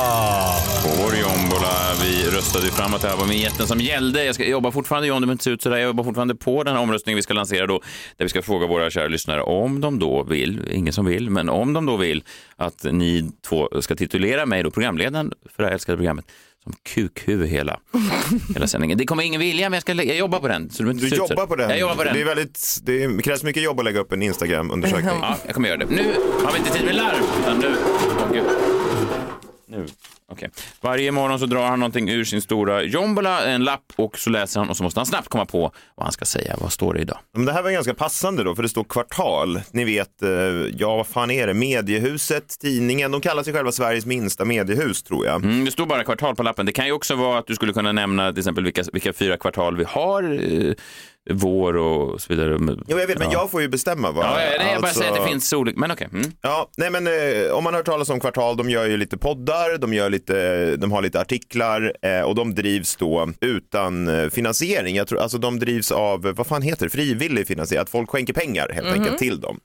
På 0.85 0.91
vår 1.03 1.15
jombola. 1.25 1.75
Vi 2.03 2.37
röstade 2.37 2.65
ju 2.65 2.71
fram 2.71 2.95
att 2.95 3.03
det 3.03 3.09
här 3.09 3.17
var 3.17 3.27
vinjetten 3.27 3.67
som 3.67 3.81
gällde. 3.81 4.25
Jag 4.25 4.35
ska 4.35 4.45
jobba 4.45 4.71
fortfarande, 4.71 5.09
John, 5.09 5.27
det 5.27 5.33
inte 5.33 5.51
ut 5.51 5.63
sådär. 5.63 5.77
Jag 5.77 5.87
jobbar 5.87 6.05
fortfarande 6.05 6.35
på 6.35 6.63
den 6.63 6.75
här 6.75 6.83
omröstningen 6.83 7.17
vi 7.17 7.23
ska 7.23 7.35
lansera 7.35 7.67
då, 7.67 7.81
där 8.17 8.25
vi 8.25 8.29
ska 8.29 8.43
fråga 8.43 8.67
våra 8.67 8.91
kära 8.91 9.09
lyssnare 9.09 9.43
om 9.43 9.81
de 9.81 9.99
då 9.99 10.23
vill, 10.23 10.69
ingen 10.71 10.93
som 10.93 11.07
vill, 11.07 11.31
men 11.31 11.49
om 11.49 11.73
de 11.73 11.87
då 11.87 11.97
vill 11.97 12.25
att 12.57 12.85
ni 12.85 13.31
två 13.49 13.69
ska 13.81 13.95
titulera 13.95 14.47
mig 14.47 14.63
då 14.63 14.71
programledaren 14.71 15.33
för 15.57 15.63
det 15.63 15.69
här 15.69 15.75
älskade 15.75 15.97
programmet 15.97 16.25
som 16.65 16.73
kukhuvud 16.83 17.49
hela, 17.49 17.81
hela 18.55 18.67
sändningen. 18.67 18.99
Det 18.99 19.07
kommer 19.07 19.23
ingen 19.23 19.41
vilja, 19.41 19.71
men 19.71 19.77
jag, 19.77 19.83
ska, 19.83 19.93
jag 19.95 20.17
jobbar 20.17 20.41
på 20.41 20.49
den. 20.49 20.71
Så 20.71 20.83
Du 20.83 20.91
inte 20.91 21.09
så. 21.09 21.17
jobbar 21.17 21.47
på 21.47 21.57
den. 21.57 21.71
Jag 21.71 21.79
jobbar 21.79 21.95
på 21.95 22.05
den. 22.05 22.15
Det, 22.15 22.21
är 22.21 22.25
väldigt, 22.25 22.79
det 22.83 23.23
krävs 23.23 23.43
mycket 23.43 23.63
jobb 23.63 23.79
att 23.79 23.85
lägga 23.85 24.01
upp 24.01 24.13
en 24.13 24.23
Instagram-undersökning. 24.23 25.11
Ja, 25.21 25.37
jag 25.47 25.55
kommer 25.55 25.69
göra 25.69 25.79
det. 25.79 25.87
Nu 25.91 26.15
har 26.45 26.53
vi 26.53 26.59
inte 26.59 26.73
tid 26.73 26.85
med 26.85 26.95
larm, 26.95 27.25
utan 27.43 27.59
nu... 27.59 27.77
Åh, 28.21 28.33
gud. 28.33 28.45
Nu. 29.67 29.87
Okej. 30.29 30.51
Varje 30.83 31.13
morgon 31.13 31.39
så 31.39 31.47
drar 31.47 31.67
han 31.67 31.79
någonting 31.79 32.09
ur 32.11 32.25
sin 32.25 32.43
stora 32.43 32.83
jombola, 32.83 33.45
en 33.47 33.65
lapp 33.65 33.93
och 33.97 34.19
så 34.19 34.31
läser 34.31 34.61
han 34.61 34.71
och 34.71 34.77
så 34.77 34.83
måste 34.83 35.01
han 35.01 35.07
snabbt 35.07 35.29
komma 35.29 35.47
på 35.47 35.73
vad 35.95 36.07
han 36.07 36.13
ska 36.13 36.25
säga. 36.25 36.57
Vad 36.61 36.73
står 36.73 36.95
det 36.95 37.01
idag? 37.01 37.19
Men 37.35 37.45
det 37.45 37.53
här 37.53 37.63
var 37.63 37.71
ganska 37.71 37.95
passande 37.95 38.45
då, 38.45 38.55
för 38.55 38.63
det 38.63 38.69
står 38.69 38.85
kvartal. 38.85 39.61
Ni 39.73 39.85
vet, 39.85 40.23
eh, 40.23 40.31
ja 40.79 40.97
vad 40.97 41.07
fan 41.07 41.31
är 41.31 41.47
det? 41.47 41.55
Mediehuset, 41.55 42.59
tidningen, 42.61 43.11
de 43.11 43.21
kallar 43.21 43.43
sig 43.43 43.53
själva 43.53 43.73
Sveriges 43.73 44.07
minsta 44.07 44.45
mediehus 44.45 45.03
tror 45.03 45.27
jag. 45.27 45.45
Mm, 45.45 45.65
det 45.65 45.71
står 45.71 45.87
bara 45.87 46.05
kvartal 46.05 46.37
på 46.37 46.43
lappen. 46.43 46.67
Det 46.67 46.73
kan 46.73 46.87
ju 46.87 46.93
också 46.93 47.15
vara 47.15 47.39
att 47.39 47.47
du 47.47 47.55
skulle 47.55 47.73
kunna 47.73 47.93
nämna 47.93 48.33
till 48.33 48.39
exempel 48.39 48.65
vilka, 48.65 48.85
vilka 48.93 49.13
fyra 49.13 49.37
kvartal 49.37 49.77
vi 49.77 49.85
har. 49.85 50.23
Eh, 51.31 51.37
vår 51.37 51.77
och 51.77 52.21
så 52.21 52.35
vidare. 52.35 52.59
Jo, 52.61 52.99
jag 52.99 53.07
vet, 53.07 53.19
men 53.19 53.31
jag 53.31 53.51
får 53.51 53.63
ju 53.63 53.69
bestämma 53.69 54.11
vad. 54.11 54.25
Ja, 54.25 54.35
nej, 54.35 54.57
jag 54.59 54.67
bara 54.67 54.87
alltså- 54.89 55.01
säger 55.01 55.13
att 55.13 55.19
det 55.19 55.29
finns 55.33 55.53
olika, 55.53 55.81
men 55.81 55.91
okej. 55.91 56.09
Mm. 56.13 56.33
Ja, 56.41 56.71
nej 56.77 56.91
men 56.91 57.07
eh, 57.07 57.53
om 57.53 57.65
man 57.65 57.73
har 57.73 57.79
hört 57.79 57.87
talas 57.87 58.09
om 58.09 58.21
Kvartal, 58.21 58.57
de 58.57 58.71
gör 58.71 58.87
ju 58.87 58.97
lite 58.97 59.19
poddar, 59.19 59.79
de, 59.79 59.95
gör 59.95 60.11
lite, 60.11 60.77
de 60.77 60.93
har 60.93 61.03
lite 61.03 61.21
artiklar 61.21 61.93
eh, 62.03 62.21
och 62.21 62.35
de 62.35 62.55
drivs 62.55 62.97
då 62.97 63.29
utan 63.41 64.09
eh, 64.09 64.29
finansiering. 64.31 64.97
Jag 64.97 65.07
tror, 65.09 65.21
alltså 65.21 65.39
de 65.39 65.59
drivs 65.59 65.93
av, 65.93 66.23
vad 66.37 66.47
fan 66.47 66.63
heter 66.63 66.87
det, 66.87 66.91
frivillig 66.91 67.47
finansiering, 67.47 67.83
att 67.83 67.91
folk 67.91 68.11
skänker 68.11 68.33
pengar 68.33 68.69
helt 68.75 68.87
enkelt 68.89 69.19
till 69.19 69.41
dem. 69.41 69.61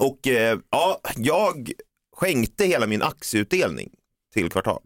Och 0.00 0.28
eh, 0.28 0.58
ja, 0.70 1.00
jag 1.16 1.70
skänkte 2.16 2.64
hela 2.64 2.86
min 2.86 3.02
aktieutdelning 3.02 3.90
till 4.34 4.50
Kvartal. 4.50 4.82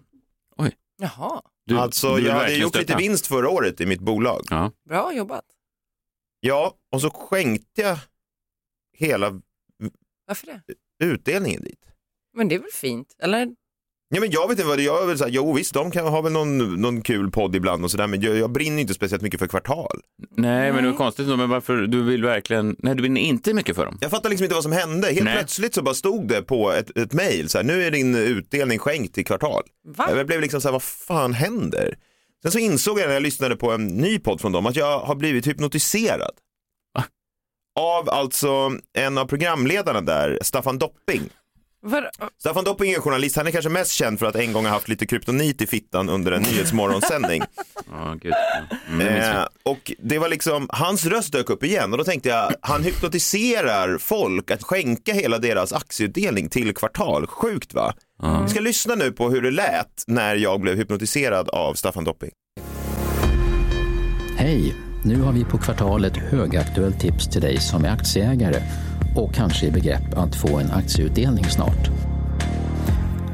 Jaha, 0.98 1.42
Du, 1.66 1.78
alltså 1.78 2.16
du 2.16 2.26
jag 2.26 2.34
hade 2.34 2.52
gjort 2.54 2.76
lite 2.76 2.96
vinst 2.96 3.26
förra 3.26 3.48
året 3.48 3.80
i 3.80 3.86
mitt 3.86 4.00
bolag. 4.00 4.42
Ja. 4.50 4.72
bra 4.88 5.12
jobbat. 5.14 5.44
Ja, 6.46 6.74
och 6.92 7.00
så 7.00 7.10
skänkte 7.10 7.82
jag 7.82 7.98
hela 8.98 9.40
Varför 10.26 10.46
det? 10.46 10.60
utdelningen 11.04 11.62
dit. 11.62 11.80
Men 12.36 12.48
det 12.48 12.54
är 12.54 12.58
väl 12.58 12.70
fint? 12.72 13.16
Eller? 13.22 13.48
Ja, 14.08 14.20
men 14.20 14.30
jag 14.30 14.48
vet 14.48 14.58
inte 14.58 14.68
vad 14.68 14.78
det 14.78 14.82
jag 14.82 15.02
är 15.02 15.06
väl 15.06 15.18
så 15.18 15.24
här, 15.24 15.30
jo 15.30 15.52
visst 15.52 15.74
de 15.74 15.90
kan 15.90 16.06
ha 16.06 16.20
väl 16.20 16.32
någon, 16.32 16.80
någon 16.80 17.02
kul 17.02 17.30
podd 17.30 17.56
ibland 17.56 17.84
och 17.84 17.90
sådär 17.90 18.06
men 18.06 18.20
jag, 18.20 18.36
jag 18.36 18.50
brinner 18.50 18.80
inte 18.80 18.94
speciellt 18.94 19.22
mycket 19.22 19.40
för 19.40 19.46
kvartal. 19.46 20.00
Nej, 20.36 20.72
men 20.72 20.84
det 20.84 20.90
var 20.90 20.96
konstigt 20.96 21.28
nog, 21.28 21.38
men 21.38 21.48
varför, 21.48 21.76
du 21.76 22.02
vill 22.02 22.22
verkligen, 22.22 22.76
nej 22.78 22.94
du 22.94 23.02
vill 23.02 23.16
inte 23.16 23.54
mycket 23.54 23.76
för 23.76 23.84
dem. 23.86 23.98
Jag 24.00 24.10
fattar 24.10 24.30
liksom 24.30 24.44
inte 24.44 24.54
vad 24.54 24.62
som 24.62 24.72
hände. 24.72 25.06
Helt 25.06 25.24
Nej. 25.24 25.34
plötsligt 25.36 25.74
så 25.74 25.82
bara 25.82 25.94
stod 25.94 26.28
det 26.28 26.42
på 26.42 26.72
ett, 26.72 26.98
ett 26.98 27.12
mejl 27.12 27.48
så 27.48 27.58
här, 27.58 27.64
nu 27.64 27.82
är 27.82 27.90
din 27.90 28.14
utdelning 28.14 28.78
skänkt 28.78 29.14
till 29.14 29.24
kvartal. 29.24 29.62
Va? 29.84 30.08
Jag 30.16 30.26
blev 30.26 30.40
liksom 30.40 30.60
så 30.60 30.68
här, 30.68 30.72
vad 30.72 30.82
fan 30.82 31.32
händer? 31.32 31.96
Sen 32.42 32.52
så 32.52 32.58
insåg 32.58 32.98
jag 32.98 33.06
när 33.06 33.14
jag 33.14 33.22
lyssnade 33.22 33.56
på 33.56 33.72
en 33.72 33.86
ny 33.86 34.18
podd 34.18 34.40
från 34.40 34.52
dem 34.52 34.66
att 34.66 34.76
jag 34.76 35.00
har 35.00 35.14
blivit 35.14 35.46
hypnotiserad. 35.46 36.32
av 37.80 38.10
alltså 38.10 38.70
en 38.98 39.18
av 39.18 39.24
programledarna 39.26 40.00
där, 40.00 40.38
Staffan 40.42 40.78
Dopping. 40.78 41.30
Var, 41.86 42.10
Staffan 42.40 42.64
Dopping 42.64 42.92
är 42.92 43.00
journalist, 43.00 43.36
han 43.36 43.46
är 43.46 43.50
kanske 43.50 43.68
mest 43.68 43.92
känd 43.92 44.18
för 44.18 44.26
att 44.26 44.36
en 44.36 44.52
gång 44.52 44.64
ha 44.64 44.72
haft 44.72 44.88
lite 44.88 45.06
kryptonit 45.06 45.62
i 45.62 45.66
fittan 45.66 46.08
under 46.08 46.32
en 46.32 46.42
nyhetsmorgonsändning. 46.42 47.42
Gud. 48.22 48.32
Mm, 48.88 49.06
Eh, 49.06 49.46
och 49.62 49.92
det 49.98 50.18
var 50.18 50.28
liksom, 50.28 50.66
hans 50.70 51.06
röst 51.06 51.32
dök 51.32 51.50
upp 51.50 51.64
igen 51.64 51.92
och 51.92 51.98
då 51.98 52.04
tänkte 52.04 52.28
jag, 52.28 52.52
han 52.60 52.82
hypnotiserar 52.82 53.98
folk 53.98 54.50
att 54.50 54.62
skänka 54.62 55.12
hela 55.12 55.38
deras 55.38 55.72
aktieutdelning 55.72 56.48
till 56.48 56.74
kvartal. 56.74 57.26
Sjukt 57.26 57.74
va? 57.74 57.94
Vi 58.42 58.48
ska 58.48 58.60
lyssna 58.60 58.94
nu 58.94 59.12
på 59.12 59.30
hur 59.30 59.42
det 59.42 59.50
lät 59.50 60.04
när 60.06 60.34
jag 60.34 60.60
blev 60.60 60.76
hypnotiserad 60.76 61.48
av 61.48 61.74
Staffan 61.74 62.04
Dopping. 62.04 62.30
Hej! 64.36 64.74
Nu 65.06 65.22
har 65.22 65.32
vi 65.32 65.44
på 65.44 65.58
kvartalet 65.58 66.16
högaktuellt 66.16 67.00
tips 67.00 67.28
till 67.28 67.40
dig 67.40 67.60
som 67.60 67.84
är 67.84 67.88
aktieägare 67.88 68.62
och 69.14 69.34
kanske 69.34 69.66
i 69.66 69.70
begrepp 69.70 70.14
att 70.14 70.34
få 70.34 70.58
en 70.58 70.70
aktieutdelning 70.70 71.44
snart. 71.44 71.90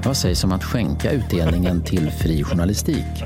Vad 0.05 0.17
sägs 0.17 0.45
om 0.45 0.53
att 0.53 0.65
skänka 0.65 1.11
utdelningen 1.11 1.83
till 1.83 2.11
fri 2.11 2.45
journalistik? 2.45 3.25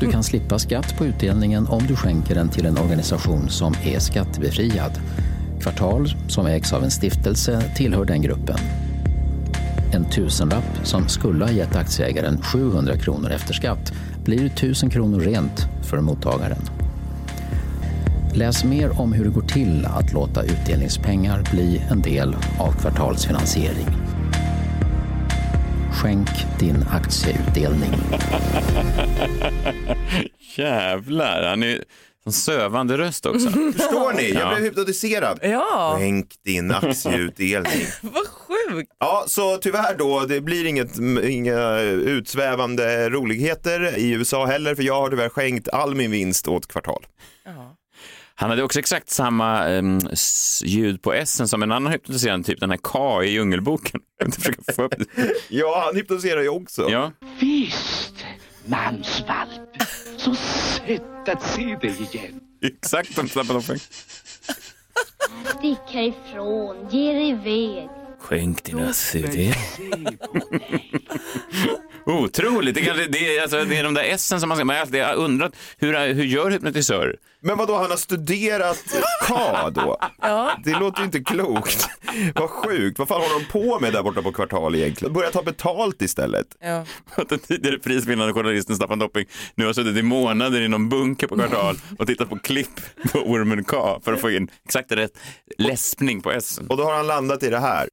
Du 0.00 0.10
kan 0.10 0.22
slippa 0.22 0.58
skatt 0.58 0.98
på 0.98 1.06
utdelningen 1.06 1.66
om 1.66 1.86
du 1.86 1.96
skänker 1.96 2.34
den 2.34 2.48
till 2.48 2.66
en 2.66 2.78
organisation 2.78 3.48
som 3.48 3.74
är 3.84 3.98
skattebefriad. 3.98 5.00
Kvartal, 5.60 6.08
som 6.28 6.46
ägs 6.46 6.72
av 6.72 6.84
en 6.84 6.90
stiftelse, 6.90 7.62
tillhör 7.76 8.04
den 8.04 8.22
gruppen. 8.22 8.58
En 9.92 10.04
tusenlapp 10.04 10.80
som 10.82 11.08
skulle 11.08 11.44
ha 11.44 11.52
gett 11.52 11.76
aktieägaren 11.76 12.42
700 12.42 12.96
kronor 12.96 13.30
efter 13.30 13.54
skatt 13.54 13.92
blir 14.24 14.46
1000 14.46 14.90
kronor 14.90 15.20
rent 15.20 15.66
för 15.82 16.00
mottagaren. 16.00 16.62
Läs 18.34 18.64
mer 18.64 19.00
om 19.00 19.12
hur 19.12 19.24
det 19.24 19.30
går 19.30 19.42
till 19.42 19.86
att 19.86 20.12
låta 20.12 20.42
utdelningspengar 20.42 21.42
bli 21.50 21.82
en 21.90 22.02
del 22.02 22.36
av 22.58 22.72
kvartalsfinansiering. 22.80 23.86
Skänk 26.02 26.28
din 26.58 26.84
aktieutdelning. 26.90 27.90
Jävlar, 30.56 31.42
han 31.42 31.62
är 31.62 31.84
en 32.26 32.32
sövande 32.32 32.98
röst 32.98 33.26
också. 33.26 33.48
Förstår 33.50 34.12
ni? 34.16 34.30
Jag 34.32 34.42
Ja. 34.42 34.48
blev 34.54 34.64
hypnotiserad. 34.68 35.38
ja, 35.42 35.94
Skänk 35.98 36.34
din 36.44 36.70
aktieutdelning. 36.82 37.86
vad 38.02 38.26
sjukt. 38.26 38.92
Ja, 39.00 39.24
så 39.26 39.56
tyvärr 39.56 39.96
då, 39.98 40.20
det 40.28 40.40
blir 40.40 40.66
inget, 40.66 40.98
inga 41.24 41.78
utsvävande 41.80 43.10
roligheter 43.10 43.98
i 43.98 44.10
USA 44.10 44.46
heller, 44.46 44.74
för 44.74 44.82
jag 44.82 44.94
har 45.00 45.10
tyvärr 45.10 45.28
skänkt 45.28 45.68
all 45.68 45.94
min 45.94 46.10
vinst 46.10 46.48
åt 46.48 46.66
kvartal. 46.68 47.06
Han 48.40 48.50
hade 48.50 48.62
också 48.62 48.78
exakt 48.78 49.10
samma 49.10 49.66
s- 50.12 50.62
ljud 50.66 51.02
på 51.02 51.12
S 51.12 51.50
som 51.50 51.62
en 51.62 51.72
annan 51.72 51.92
hypnotiserande 51.92 52.46
typ, 52.46 52.60
den 52.60 52.70
här 52.70 52.76
K 52.76 53.22
i 53.22 53.30
Djungelboken. 53.30 54.00
Ja, 55.48 55.82
han 55.86 55.96
hypnotiserar 55.96 56.42
ju 56.42 56.48
också. 56.48 56.90
Ja, 56.90 57.12
Visst, 57.40 58.14
mansvalp. 58.66 59.82
Så 60.16 60.34
sött 60.34 61.28
att 61.28 61.42
se 61.42 61.62
dig 61.80 61.94
igen. 62.12 62.40
exakt 62.62 63.14
som 63.14 63.28
Staffan 63.28 63.56
Dopping. 63.56 63.78
Stick 65.58 65.78
härifrån, 65.94 66.88
ge 66.90 67.10
er 67.10 67.20
iväg. 67.32 67.88
Skänk 68.20 68.64
dina 68.64 68.92
CD. 68.92 69.54
Otroligt, 72.06 72.74
det, 72.74 72.80
kanske, 72.82 73.06
det, 73.06 73.36
är, 73.36 73.42
alltså, 73.42 73.64
det 73.64 73.76
är 73.76 73.84
de 73.84 73.94
där 73.94 74.04
S 74.04 74.26
som 74.40 74.48
man 74.48 74.58
ska, 74.58 74.64
man 74.64 74.76
har 74.76 74.82
alltid 74.82 75.02
undrat, 75.16 75.52
hur, 75.78 76.14
hur 76.14 76.24
gör 76.24 76.50
hypnotisörer? 76.50 77.16
Men 77.40 77.58
vad 77.58 77.68
då 77.68 77.74
han 77.76 77.90
har 77.90 77.96
studerat 77.96 78.84
K 79.28 79.34
då? 79.70 79.96
Det 80.64 80.78
låter 80.78 80.98
ju 80.98 81.04
inte 81.04 81.20
klokt. 81.20 81.88
Vad 82.34 82.50
sjukt, 82.50 82.98
vad 82.98 83.08
fan 83.08 83.20
håller 83.20 83.38
de 83.38 83.44
på 83.44 83.80
med 83.80 83.92
där 83.92 84.02
borta 84.02 84.22
på 84.22 84.32
kvartal 84.32 84.74
egentligen? 84.74 85.14
Börja 85.14 85.30
ta 85.30 85.42
betalt 85.42 86.02
istället. 86.02 86.46
Ja. 86.60 86.84
Att 87.14 87.28
den 87.28 87.38
tidigare 87.38 87.78
prisvinnande 87.78 88.32
journalisten 88.32 88.76
Staffan 88.76 88.98
Dopping 88.98 89.26
nu 89.54 89.66
har 89.66 89.72
suttit 89.72 89.96
i 89.96 90.02
månader 90.02 90.60
i 90.60 90.68
någon 90.68 90.88
bunker 90.88 91.26
på 91.26 91.36
kvartal 91.36 91.76
och 91.98 92.06
tittat 92.06 92.28
på 92.28 92.38
klipp 92.38 92.80
på 93.12 93.18
ormen 93.18 93.64
K 93.64 94.00
för 94.04 94.12
att 94.12 94.20
få 94.20 94.30
in 94.30 94.50
exakt 94.64 94.92
rätt 94.92 95.18
läspning 95.58 96.20
på 96.22 96.30
S. 96.30 96.60
Och 96.68 96.76
då 96.76 96.84
har 96.84 96.94
han 96.94 97.06
landat 97.06 97.42
i 97.42 97.50
det 97.50 97.60
här. 97.60 97.88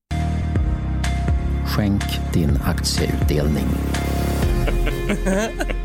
Skänk 1.76 2.04
din 2.34 2.60
aktieutdelning. 2.66 3.68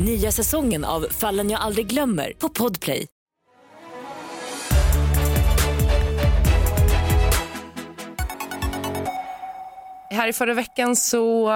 Nya 0.00 0.32
säsongen 0.32 0.84
av 0.84 1.06
Fallen 1.10 1.50
jag 1.50 1.60
aldrig 1.60 1.86
glömmer 1.86 2.32
på 2.38 2.48
Podplay. 2.48 3.06
Här 10.10 10.28
i 10.28 10.32
förra 10.32 10.54
veckan 10.54 10.96
så, 10.96 11.46
uh, 11.46 11.54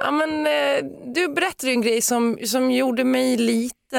ja 0.00 0.10
men 0.10 0.30
uh, 0.30 0.90
du 1.14 1.28
berättade 1.28 1.72
en 1.72 1.82
grej 1.82 2.02
som, 2.02 2.38
som 2.44 2.70
gjorde 2.70 3.04
mig 3.04 3.36
lite, 3.36 3.98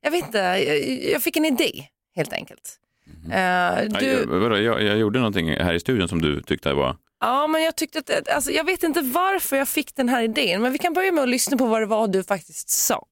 jag 0.00 0.10
vet 0.10 0.26
inte, 0.26 0.38
jag, 0.38 1.00
jag 1.12 1.22
fick 1.22 1.36
en 1.36 1.44
idé 1.44 1.84
helt 2.16 2.32
enkelt. 2.32 2.78
Uh, 3.24 3.30
Nej, 3.30 3.88
du, 4.00 4.06
jag, 4.06 4.26
vadå, 4.26 4.58
jag, 4.58 4.82
jag 4.82 4.98
gjorde 4.98 5.18
någonting 5.18 5.50
här 5.50 5.74
i 5.74 5.80
studion 5.80 6.08
som 6.08 6.22
du 6.22 6.42
tyckte 6.42 6.72
var... 6.72 6.96
ja 7.24 7.46
men 7.46 7.62
jag 7.62 7.76
tyckte 7.76 7.98
att, 7.98 8.28
alltså, 8.28 8.50
jag 8.50 8.64
vet 8.64 8.82
inte 8.82 9.00
varför 9.00 9.56
jag 9.56 9.68
fick 9.68 9.96
den 9.96 10.08
här 10.08 10.22
idén 10.22 10.62
men 10.62 10.72
vi 10.72 10.78
kan 10.78 10.92
börja 10.92 11.12
med 11.12 11.22
att 11.22 11.28
lyssna 11.28 11.56
på 11.56 11.66
vad 11.66 11.82
det 11.82 11.86
var 11.86 12.08
du 12.08 12.24
faktiskt 12.24 12.70
sa. 12.70 13.06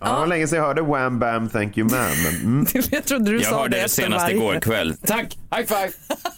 Ja, 0.00 0.06
det 0.12 0.20
var 0.20 0.26
länge 0.26 0.46
sedan 0.48 0.58
jag 0.58 0.66
hörde 0.66 0.82
Wham 0.82 1.18
Bam 1.18 1.48
Thank 1.48 1.78
You 1.78 1.90
Man. 1.90 2.22
Men, 2.24 2.34
mm. 2.34 2.66
jag 2.90 3.04
trodde 3.04 3.30
du 3.30 3.36
Jag 3.36 3.44
sa 3.46 3.58
hörde 3.58 3.68
det 3.70 3.76
det 3.76 3.84
efter 3.84 4.02
senast 4.02 4.22
varje. 4.22 4.36
igår 4.36 4.60
kväll. 4.60 4.96
Tack! 5.06 5.38
High 5.56 5.66
five! 5.66 5.92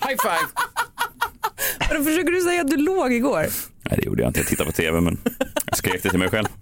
High 0.09 0.17
five! 0.23 0.49
Då 1.99 2.05
försöker 2.05 2.31
du 2.31 2.41
säga 2.41 2.61
att 2.61 2.71
du 2.71 2.77
låg 2.77 3.13
igår? 3.13 3.47
Nej, 3.83 3.99
det 3.99 4.05
gjorde 4.07 4.23
jag 4.23 4.31
inte. 4.31 4.41
Jag 4.41 4.47
tittade 4.47 4.71
på 4.71 4.77
tv, 4.77 5.01
men 5.01 5.19
jag 5.67 5.77
skrek 5.77 6.03
det 6.03 6.11
till 6.11 6.19
mig 6.19 6.31
själv. 6.31 6.47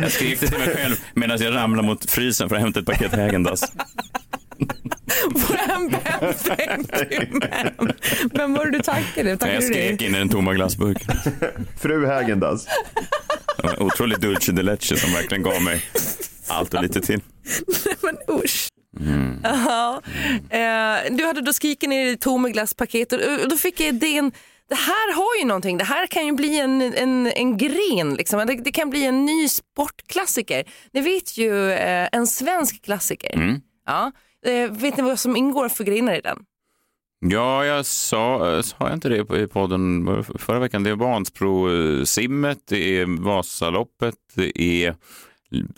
Jag 0.00 0.12
skrek 0.12 0.40
det 0.40 0.46
till 0.46 0.58
mig 0.58 0.76
själv 0.76 0.96
medan 1.14 1.38
jag 1.38 1.54
ramlade 1.54 1.88
mot 1.88 2.10
frysen 2.10 2.48
för 2.48 2.56
att 2.56 2.62
hämta 2.62 2.80
ett 2.80 2.86
paket 2.86 3.12
Häagen-Dazs. 3.12 3.72
Wham 5.34 5.88
bam 5.88 6.34
thank 6.34 7.12
you. 7.12 7.40
Vem 8.32 8.54
var 8.54 8.66
det 8.66 8.70
du 8.70 8.78
tackade? 8.78 9.36
Tackade 9.36 9.52
Jag 9.52 9.62
du 9.62 9.66
skrek 9.66 9.98
dig? 9.98 10.08
in 10.08 10.14
i 10.14 10.18
den 10.18 10.28
tomma 10.28 10.54
glassburken. 10.54 11.16
Fru 11.80 12.06
en 12.06 12.42
Otroligt 13.78 14.20
dulce 14.20 14.52
de 14.52 14.62
leche 14.62 14.96
som 14.96 15.12
verkligen 15.12 15.42
gav 15.42 15.62
mig 15.62 15.82
allt 16.48 16.74
och 16.74 16.82
lite 16.82 17.00
till. 17.00 17.20
Men 18.00 18.16
usch. 18.44 18.68
Ja. 19.42 20.02
Eh, 20.50 21.16
du 21.16 21.24
hade 21.24 21.40
då 21.40 21.52
skrikit 21.52 21.88
ner 21.88 22.06
i 22.06 22.16
tomma 22.16 22.48
glasspaketet 22.48 23.42
och 23.42 23.48
då 23.48 23.56
fick 23.56 23.80
jag 23.80 23.88
idén, 23.88 24.32
det 24.68 24.74
här 24.74 25.14
har 25.14 25.40
ju 25.40 25.44
någonting, 25.48 25.78
det 25.78 25.84
här 25.84 26.06
kan 26.06 26.26
ju 26.26 26.32
bli 26.32 26.58
en, 26.60 26.82
en, 26.82 27.26
en 27.26 27.56
gren, 27.56 28.14
liksom. 28.14 28.46
det, 28.46 28.54
det 28.64 28.72
kan 28.72 28.90
bli 28.90 29.06
en 29.06 29.26
ny 29.26 29.48
sportklassiker. 29.48 30.64
Ni 30.92 31.00
vet 31.00 31.38
ju 31.38 31.70
eh, 31.72 32.08
en 32.12 32.26
svensk 32.26 32.82
klassiker. 32.84 33.34
Mm. 33.34 33.60
Ja. 33.86 34.12
Eh, 34.46 34.70
vet 34.70 34.96
ni 34.96 35.02
vad 35.02 35.18
som 35.20 35.36
ingår 35.36 35.68
för 35.68 35.84
grenar 35.84 36.14
i 36.14 36.20
den? 36.20 36.38
Ja, 37.26 37.64
jag 37.64 37.86
sa, 37.86 38.54
eh, 38.56 38.62
sa 38.62 38.76
jag 38.78 38.92
inte 38.92 39.08
det 39.08 39.38
i 39.42 39.46
podden 39.46 40.06
förra 40.38 40.58
veckan? 40.58 40.82
Det 40.82 40.90
är 40.90 40.94
Vansbro-simmet, 40.96 42.58
det 42.68 42.98
är 43.00 43.22
Vasaloppet, 43.24 44.14
det 44.34 44.62
är 44.62 44.96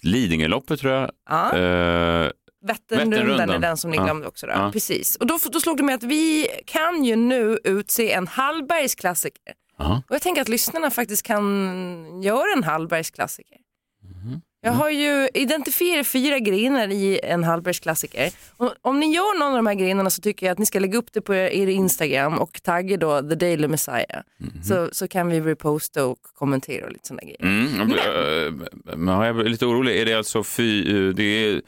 Lidingöloppet 0.03 0.81
tror 0.81 0.93
jag. 0.93 1.11
Ja. 1.31 1.57
Eh, 1.59 2.31
Vätternrundan 2.65 3.51
är 3.51 3.59
den 3.59 3.77
som 3.77 3.91
ni 3.91 3.97
Ja. 3.97 4.05
glömde 4.05 4.27
också. 4.29 4.47
Då. 4.47 4.53
Ja. 4.53 4.71
Precis. 4.73 5.17
Och 5.17 5.27
då, 5.27 5.39
då 5.53 5.61
slog 5.61 5.77
det 5.77 5.83
mig 5.83 5.95
att 5.95 6.03
vi 6.03 6.49
kan 6.67 7.05
ju 7.05 7.17
nu 7.17 7.59
utse 7.65 8.13
en 8.13 8.27
Hallbergsklassiker. 8.27 9.55
Aha. 9.79 10.03
Och 10.09 10.15
jag 10.15 10.23
tänker 10.23 10.43
att 10.43 10.49
lyssnarna 10.49 10.91
faktiskt 10.91 11.23
kan 11.23 12.23
göra 12.23 12.53
en 12.57 12.65
Hallbergsklassiker. 12.65 13.59
Jag 14.65 14.73
har 14.73 14.91
ju 14.91 15.29
identifierat 15.35 16.07
fyra 16.07 16.39
grenar 16.39 16.89
i 16.89 17.21
en 17.23 17.45
Hallbergsklassiker. 17.45 18.31
Och 18.57 18.75
om 18.83 19.01
ni 19.01 19.15
gör 19.15 19.39
någon 19.39 19.49
av 19.49 19.57
de 19.57 19.67
här 19.67 19.75
grenarna 19.75 20.11
så 20.11 20.23
tycker 20.23 20.47
jag 20.47 20.53
att 20.53 20.59
ni 20.59 20.67
ska 20.67 20.79
lägga 20.79 20.99
upp 20.99 21.13
det 21.13 21.21
på 21.21 21.35
er 21.35 21.67
Instagram 21.67 22.39
och 22.39 22.63
tagga 22.63 22.97
då 22.97 23.21
The 23.21 23.35
Daily 23.35 23.69
Messiah. 23.69 24.23
Så, 24.65 24.89
så 24.93 25.09
kan 25.09 25.29
vi 25.29 25.41
reposta 25.41 26.07
och 26.07 26.19
kommentera 26.35 26.87
och 26.87 26.93
lite 26.93 27.09
sådana 27.09 27.23
grejer. 27.23 27.43
Mm. 27.43 27.89
Men... 27.89 28.69
Men 28.97 29.15
jag 29.15 29.27
är 29.27 29.45
lite 29.45 29.67
orolig. 29.67 30.01
Är 30.01 30.05
det 30.05 30.15
alltså 30.15 30.45
fy, 30.45 31.13
det 31.13 31.23
är 31.23 31.63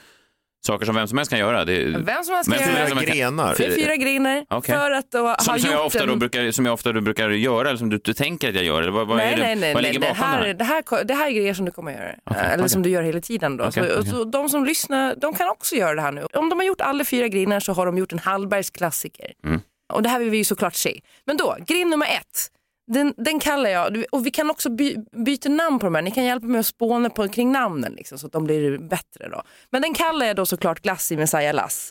saker 0.67 0.87
som 0.87 0.95
vem 0.95 1.09
som 1.09 1.19
helst 1.19 1.31
kan 1.31 1.39
göra? 1.39 1.65
Det 1.65 1.73
är... 1.83 1.87
Vem 1.99 2.25
som 2.25 2.35
helst 2.35 2.53
kan 2.53 2.75
göra 2.75 2.89
som 2.89 2.99
kan- 2.99 3.07
Grenar. 3.17 3.55
Det 3.59 3.65
är 3.67 3.71
fyra 3.71 3.97
grenar 3.97 4.45
Okej. 4.49 4.75
för 4.75 4.91
att 4.91 5.11
då 5.11 5.19
ha 5.19 5.37
Som, 5.39 5.59
som, 5.59 5.71
jag 5.71 5.79
gjort 5.79 5.87
ofta 5.87 6.07
då 6.07 6.13
en... 6.13 6.19
brukar, 6.19 6.51
som 6.51 6.65
jag 6.67 6.75
ofta 6.75 6.93
då 6.93 7.01
brukar 7.01 7.31
göra 7.31 7.69
eller 7.69 7.79
som 7.79 7.91
du, 7.91 7.99
du 8.05 8.15
tänker 8.15 8.49
att 8.49 8.55
jag 8.55 8.65
gör? 8.65 8.83
Eller 8.83 8.93
vad, 8.93 9.07
vad, 9.07 9.17
nej, 9.17 9.33
är 9.33 9.37
det, 9.37 9.43
nej, 9.43 9.57
nej, 9.57 9.75
vad 9.75 9.83
nej. 9.83 9.93
ligger 9.93 10.07
Det, 10.07 10.15
bakom 10.15 10.25
här, 10.25 10.41
det 10.55 10.65
här? 10.65 10.83
det, 10.83 10.97
här, 10.97 11.05
det 11.05 11.15
här 11.15 11.27
är 11.27 11.31
grejer 11.31 11.55
som 11.55 11.65
du 11.65 11.71
kommer 11.73 11.93
att 11.93 11.99
göra. 11.99 12.15
Okej, 12.25 12.43
Eller 12.45 12.57
okej. 12.59 12.69
som 12.69 12.83
du 12.83 12.91
gör 12.91 13.03
hela 13.03 13.21
tiden. 13.21 13.57
Då. 13.57 13.65
Okej, 13.65 13.89
så, 13.89 13.99
okej. 14.01 14.11
så 14.11 14.25
de 14.25 14.49
som 14.49 14.65
lyssnar, 14.65 15.15
de 15.17 15.35
kan 15.35 15.49
också 15.49 15.75
göra 15.75 15.95
det 15.95 16.03
här 16.03 16.13
nu. 16.13 16.27
Om 16.33 16.49
de 16.49 16.59
har 16.59 16.67
gjort 16.67 16.81
alla 16.81 17.05
fyra 17.05 17.29
grenar 17.29 17.61
så 17.61 17.73
har 17.73 17.87
de 17.87 17.99
gjort 17.99 18.13
en 18.13 18.19
Hallbergs 18.19 18.71
klassiker. 18.71 19.33
Mm. 19.47 19.61
Och 19.93 20.03
det 20.03 20.09
här 20.09 20.19
vill 20.19 20.31
vi 20.31 20.37
ju 20.39 20.45
såklart 20.45 20.75
se. 20.75 21.01
Men 21.27 21.37
då, 21.37 21.57
gren 21.67 21.91
nummer 21.91 22.07
ett. 22.07 22.49
Den, 22.87 23.15
den 23.17 23.41
kallar 23.41 23.71
jag, 23.71 24.05
och 24.13 24.27
vi 24.27 24.31
kan 24.31 24.51
också 24.51 24.71
by, 24.71 24.97
byta 25.25 25.49
namn 25.49 25.79
på 25.79 25.87
de 25.87 25.95
här. 25.95 26.03
Ni 26.03 26.11
kan 26.11 26.25
hjälpa 26.25 26.47
mig 26.47 26.61
att 26.61 26.67
spåna 26.67 27.11
på, 27.11 27.29
kring 27.29 27.53
namnen 27.53 27.93
liksom, 27.93 28.19
så 28.19 28.27
att 28.27 28.33
de 28.33 28.45
blir 28.45 28.79
bättre. 28.79 29.29
Då. 29.29 29.43
Men 29.71 29.83
den 29.83 29.95
kallar 29.95 30.27
jag 30.27 30.37
då 30.37 30.47
såklart 30.47 30.81
glass 30.83 31.13
i 31.13 31.17
Messiah 31.17 31.55
Lass. 31.55 31.91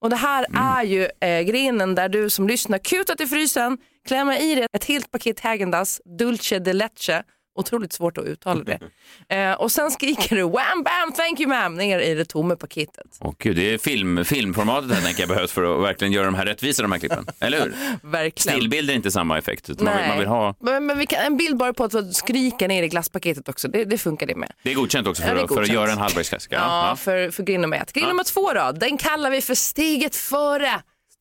Och 0.00 0.10
det 0.10 0.16
här 0.16 0.46
Mm. 0.48 0.62
är 0.62 0.82
ju 0.84 1.08
eh, 1.20 1.42
grenen 1.42 1.94
där 1.94 2.08
du 2.08 2.30
som 2.30 2.48
lyssnar 2.48 2.78
kutar 2.78 3.14
till 3.14 3.28
frysen, 3.28 3.78
klämmer 4.08 4.42
i 4.42 4.54
dig 4.54 4.66
ett 4.72 4.84
helt 4.84 5.10
paket 5.10 5.40
Häagen-Dazs, 5.40 6.00
Dulce 6.18 6.58
de 6.58 6.72
Leche, 6.72 7.22
otroligt 7.54 7.92
svårt 7.92 8.18
att 8.18 8.24
uttala 8.24 8.64
det. 8.64 8.78
Eh, 9.28 9.52
och 9.52 9.72
sen 9.72 9.90
skriker 9.90 10.36
du 10.36 10.42
wham 10.42 10.82
bam 10.82 11.12
thank 11.16 11.40
you 11.40 11.50
ma'am 11.52 11.76
ner 11.76 11.98
i 11.98 12.14
det 12.14 12.24
tomma 12.24 12.56
paketet. 12.56 13.06
Åh, 13.20 13.32
gud, 13.38 13.56
det 13.56 13.74
är 13.74 13.78
film, 13.78 14.24
filmformatet 14.24 14.90
här 14.92 15.00
tänker 15.02 15.22
jag 15.22 15.28
behövs 15.28 15.52
för 15.52 15.76
att 15.78 15.84
verkligen 15.84 16.12
göra 16.12 16.24
de 16.24 16.34
här 16.34 16.46
rättvisa, 16.46 16.82
de 16.82 16.92
här 16.92 16.98
klippen. 16.98 17.26
Eller 17.40 17.60
hur? 17.60 17.74
Verkligen. 18.10 18.56
Stillbild 18.58 18.90
är 18.90 18.94
inte 18.94 19.10
samma 19.10 19.38
effekt. 19.38 19.70
Utan 19.70 19.84
man, 19.84 19.94
vill, 19.94 20.00
Nej. 20.00 20.08
man 20.08 20.18
vill 20.18 20.28
ha, 20.28 20.54
Men, 20.60 20.86
men 20.86 20.98
vi 20.98 21.06
kan, 21.06 21.18
en 21.20 21.36
bild 21.36 21.56
bara 21.56 21.72
på 21.72 21.84
att 21.84 21.90
du 21.90 22.10
skriker 22.12 22.68
ner 22.68 22.82
i 22.82 22.88
glasspaketet 22.88 23.48
också, 23.48 23.68
det, 23.68 23.84
det 23.84 23.98
funkar 23.98 24.26
det 24.26 24.34
med. 24.36 24.52
det 24.62 24.70
är 24.70 24.74
godkänt 24.74 25.06
också 25.06 25.22
Ja, 25.22 25.28
för, 25.28 25.36
är 25.36 25.42
att- 25.44 25.48
för 25.48 25.54
att 25.54 25.58
godkänt. 25.58 25.74
göra 25.74 25.92
en 25.92 25.98
Hallbergsklassiker. 25.98 26.56
Ja, 26.56 26.88
Ja. 26.88 26.96
för, 26.96 27.30
för 27.30 27.42
gren 27.42 27.60
nummer 27.60 27.76
ett. 27.76 27.92
Gren 27.92 28.08
nummer 28.08 28.24
två 28.24 28.52
då, 28.52 28.72
den 28.72 28.96
kallar 28.96 29.30
vi 29.30 29.40
för 29.40 29.54
steget 29.54 30.16
före. 30.16 30.70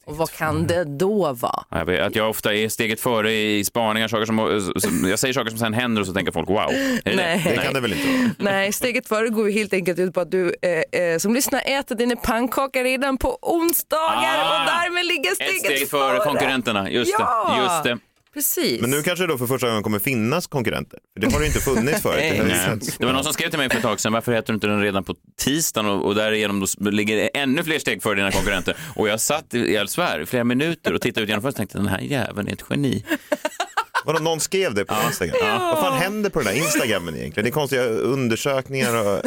Och 0.05 0.17
vad 0.17 0.31
kan 0.31 0.67
det 0.67 0.83
då 0.83 1.33
vara? 1.33 1.63
Ja, 1.69 1.77
jag 1.77 1.85
vet 1.85 2.01
Att 2.01 2.15
jag 2.15 2.29
ofta 2.29 2.53
är 2.55 2.69
steget 2.69 2.99
före 2.99 3.31
i 3.33 3.63
spaningar, 3.63 4.07
saker 4.07 4.25
som, 4.25 4.71
som, 4.81 5.09
jag 5.09 5.19
säger 5.19 5.33
saker 5.33 5.49
som 5.49 5.59
sen 5.59 5.73
händer 5.73 6.01
och 6.01 6.07
så 6.07 6.13
tänker 6.13 6.31
folk 6.31 6.49
wow. 6.49 6.57
Är 6.59 7.01
det 7.03 7.15
Nej. 7.15 7.41
det? 7.43 7.49
Det 7.49 7.57
kan 7.57 7.73
det 7.73 7.79
väl 7.79 7.93
inte 7.93 8.07
vara? 8.07 8.29
Nej, 8.51 8.71
steget 8.73 9.07
före 9.07 9.29
går 9.29 9.47
ju 9.49 9.53
helt 9.53 9.73
enkelt 9.73 9.99
ut 9.99 10.13
på 10.13 10.19
att 10.21 10.31
du 10.31 10.55
eh, 10.61 11.01
eh, 11.01 11.17
som 11.17 11.33
lyssnar 11.33 11.61
äter 11.65 11.95
dina 11.95 12.15
pannkakor 12.15 12.83
redan 12.83 13.17
på 13.17 13.37
onsdagar 13.41 14.37
Ah! 14.37 14.59
och 14.61 14.65
därmed 14.65 15.05
ligger 15.05 15.31
Ett 15.31 15.35
steget 15.35 15.77
steg 15.77 15.89
före 15.89 16.17
konkurrenterna, 16.19 16.89
just 16.89 17.15
Ja! 17.19 17.55
det. 17.57 17.63
Just 17.63 17.83
det. 17.83 17.97
Precis. 18.33 18.81
Men 18.81 18.89
nu 18.89 19.03
kanske 19.03 19.23
det 19.23 19.27
då 19.27 19.37
för 19.37 19.47
första 19.47 19.67
gången 19.67 19.83
kommer 19.83 19.99
finnas 19.99 20.47
konkurrenter. 20.47 20.99
För 21.13 21.19
det 21.21 21.33
har 21.33 21.39
det 21.39 21.45
inte 21.45 21.59
funnits 21.59 22.01
förut. 22.03 22.17
Det 22.19 22.43
Nej. 22.43 22.79
Det 22.99 23.05
var 23.05 23.13
någon 23.13 23.23
som 23.23 23.33
skrev 23.33 23.49
till 23.49 23.59
mig 23.59 23.69
för 23.69 23.75
ett 23.77 23.83
tag 23.83 23.99
sedan, 23.99 24.13
varför 24.13 24.31
heter 24.31 24.47
du 24.47 24.53
inte 24.53 24.67
den 24.67 24.81
redan 24.81 25.03
på 25.03 25.15
tisdagen 25.37 25.89
och, 25.89 26.05
och 26.05 26.15
därigenom 26.15 26.65
då 26.77 26.89
ligger 26.89 27.15
det 27.17 27.27
ännu 27.27 27.63
fler 27.63 27.79
steg 27.79 28.03
före 28.03 28.15
dina 28.15 28.31
konkurrenter. 28.31 28.77
Och 28.95 29.07
jag 29.09 29.19
satt, 29.21 29.53
i- 29.53 29.73
jag 29.73 29.89
svär, 29.89 30.19
i 30.21 30.25
flera 30.25 30.43
minuter 30.43 30.93
och 30.93 31.01
tittade 31.01 31.23
ut 31.23 31.29
genom 31.29 31.41
fönstret 31.41 31.65
och 31.65 31.71
tänkte 31.71 31.77
den 31.77 31.87
här 31.87 31.99
jäveln 31.99 32.47
är 32.47 32.53
ett 32.53 32.63
geni. 32.69 33.05
Vadå, 34.05 34.19
någon 34.19 34.39
skrev 34.39 34.73
det 34.73 34.85
på 34.85 34.95
Instagram? 35.07 35.59
Vad 35.61 35.79
fan 35.79 35.97
händer 35.97 36.29
på 36.29 36.39
den 36.39 36.47
där 36.53 36.61
Instagrammen 36.61 37.15
egentligen? 37.15 37.43
Det 37.43 37.49
är 37.49 37.53
konstiga 37.53 37.83
undersökningar 37.85 38.95
och... 39.07 39.21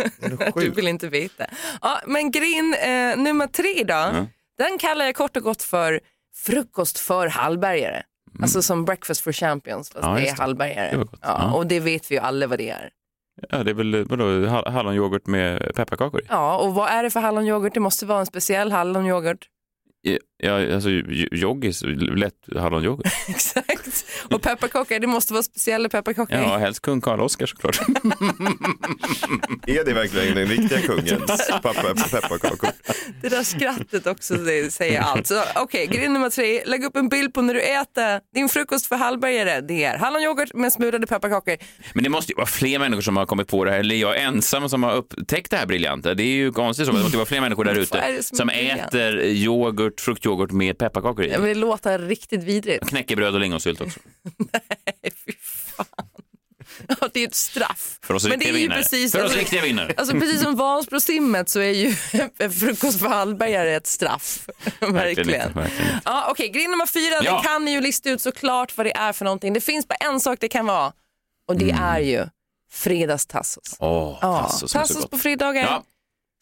Du 0.60 0.70
vill 0.70 0.88
inte 0.88 1.08
veta. 1.08 1.46
Ja, 1.82 2.00
men 2.06 2.30
gren 2.30 2.74
eh, 2.74 3.16
nummer 3.16 3.46
tre 3.46 3.84
då, 3.84 4.26
den 4.58 4.78
kallar 4.78 5.04
jag 5.04 5.14
kort 5.14 5.36
och 5.36 5.42
gott 5.42 5.62
för 5.62 6.00
frukost 6.46 6.98
för 6.98 7.26
hallbergare. 7.26 8.02
Alltså 8.42 8.62
som 8.62 8.84
breakfast 8.84 9.20
for 9.20 9.32
champions 9.32 9.90
fast 9.90 10.04
Ja, 10.06 10.14
det 10.14 10.28
är 10.28 10.36
hallbergare. 10.36 10.90
Det. 10.96 10.96
Ja, 10.96 11.06
Ja. 11.22 11.52
Och 11.54 11.66
det 11.66 11.80
vet 11.80 12.10
vi 12.10 12.14
ju 12.14 12.20
alla 12.20 12.46
vad 12.46 12.58
det 12.58 12.70
är. 12.70 12.90
Ja, 13.50 13.64
det 13.64 13.70
är 13.70 13.74
väl 13.74 14.04
vadå, 14.04 14.46
hall- 14.46 14.68
hallonyoghurt 14.72 15.26
med 15.26 15.74
pepparkakor 15.74 16.20
i? 16.20 16.24
Ja, 16.28 16.58
och 16.58 16.74
vad 16.74 16.88
är 16.88 17.02
det 17.02 17.10
för 17.10 17.20
hallonyoghurt? 17.20 17.74
Det 17.74 17.80
måste 17.80 18.06
vara 18.06 18.20
en 18.20 18.26
speciell 18.26 18.72
hallonyoghurt. 18.72 19.48
Ja, 20.36 20.74
alltså 20.74 20.90
joggis, 21.32 21.82
lätt 22.16 22.34
hallonyoghurt. 22.56 23.06
Exakt. 23.28 24.04
Och 24.30 24.42
pepparkakor, 24.42 24.98
det 24.98 25.06
måste 25.06 25.32
vara 25.32 25.42
speciella 25.42 25.88
pepparkakor. 25.88 26.36
Ja, 26.36 26.56
helst 26.56 26.82
kung 26.82 27.00
Karl-Oskar 27.00 27.46
såklart. 27.46 27.80
Är 29.66 29.84
det 29.84 29.92
verkligen 29.92 30.34
den 30.34 30.46
riktiga 30.46 30.80
kungens 30.80 31.50
pappa, 31.62 31.94
pepparkakor? 32.10 32.70
Det 33.22 33.28
där 33.28 33.42
skrattet 33.42 34.06
också 34.06 34.34
det 34.34 34.72
säger 34.72 35.00
allt. 35.00 35.26
Så, 35.26 35.42
Okej, 35.56 35.86
grej 35.86 36.08
nummer 36.08 36.30
tre. 36.30 36.62
Lägg 36.64 36.84
upp 36.84 36.96
en 36.96 37.08
bild 37.08 37.34
på 37.34 37.42
när 37.42 37.54
du 37.54 37.60
äter 37.60 38.20
din 38.34 38.48
frukost 38.48 38.86
för 38.86 38.96
hallbergare. 38.96 39.60
Det 39.60 39.84
är 39.84 39.98
hallonyoghurt 39.98 40.54
med 40.54 40.72
smulade 40.72 41.06
pepparkakor. 41.06 41.56
Men 41.92 42.04
det 42.04 42.10
måste 42.10 42.32
ju 42.32 42.36
vara 42.36 42.46
fler 42.46 42.78
människor 42.78 43.02
som 43.02 43.16
har 43.16 43.26
kommit 43.26 43.48
på 43.48 43.64
det 43.64 43.70
här, 43.70 43.78
eller 43.78 43.94
är 43.94 43.98
jag 44.00 44.22
ensam 44.22 44.68
som 44.68 44.82
har 44.82 44.94
upptäckt 44.94 45.50
det 45.50 45.56
här 45.56 45.66
briljanta? 45.66 46.14
Det 46.14 46.22
är 46.22 46.34
ju 46.34 46.52
konstigt 46.52 46.86
så, 46.86 46.92
det 46.92 46.98
måste 46.98 47.12
ju 47.12 47.18
vara 47.18 47.26
fler 47.26 47.40
människor 47.40 47.64
där 47.64 47.74
ute 47.74 48.10
det 48.10 48.22
som 48.22 48.36
är 48.36 48.36
som 48.36 48.46
briljant? 48.46 48.92
Yoghurt, 50.26 50.50
med 50.50 50.78
pepparkakor 50.78 51.24
i. 51.24 51.30
Ja, 51.30 51.38
men 51.38 51.48
Det 51.48 51.54
låter 51.54 51.98
riktigt 51.98 52.42
vidrigt. 52.42 52.88
Knäckebröd 52.88 53.34
och 53.34 53.40
lingonsylt 53.40 53.80
också. 53.80 54.00
Nej, 54.38 55.12
fy 55.26 55.32
fan. 55.76 55.86
Ja, 57.00 57.08
det 57.12 57.20
är 57.20 57.26
ett 57.28 57.34
straff. 57.34 57.98
För 58.02 58.14
oss 58.14 58.28
Men 58.28 58.38
det 58.38 58.48
är 58.48 58.52
vinnare. 58.52 58.78
precis, 58.82 59.12
För 59.12 59.18
oss 59.18 59.22
alltså- 59.24 59.38
riktiga 59.38 59.62
vinnare. 59.62 59.94
Alltså 59.96 60.14
precis 60.14 60.42
som 60.42 60.56
Vansbrosimmet 60.56 61.48
så 61.48 61.60
är 61.60 61.70
ju 61.72 61.92
frukost 62.50 62.98
för 63.00 63.08
hallbergare 63.08 63.74
ett 63.76 63.86
straff. 63.86 64.48
Verkligen. 64.80 65.26
verkligen 65.28 65.30
inte. 65.94 66.00
Ja, 66.04 66.26
Okej, 66.30 66.48
grej 66.48 66.68
nummer 66.68 66.86
fyra, 66.86 67.14
Ja. 67.22 67.32
den 67.34 67.42
kan 67.42 67.64
ni 67.64 67.70
ju 67.72 67.80
lista 67.80 68.10
ut 68.10 68.20
såklart 68.20 68.76
vad 68.76 68.86
det 68.86 68.96
är 68.96 69.12
för 69.12 69.24
någonting. 69.24 69.52
Det 69.52 69.60
finns 69.60 69.88
bara 69.88 69.94
en 69.94 70.20
sak 70.20 70.38
det 70.40 70.48
kan 70.48 70.66
vara 70.66 70.92
och 71.48 71.56
det 71.56 71.70
är 71.70 71.98
ju 72.00 72.26
fredagstassos. 72.72 73.76
Åh, 73.78 74.18
Ja, 74.22 74.38
tassos 74.42 74.72
tassos 74.72 75.06
på 75.06 75.18
fredagar. 75.18 75.62
Ja. 75.62 75.84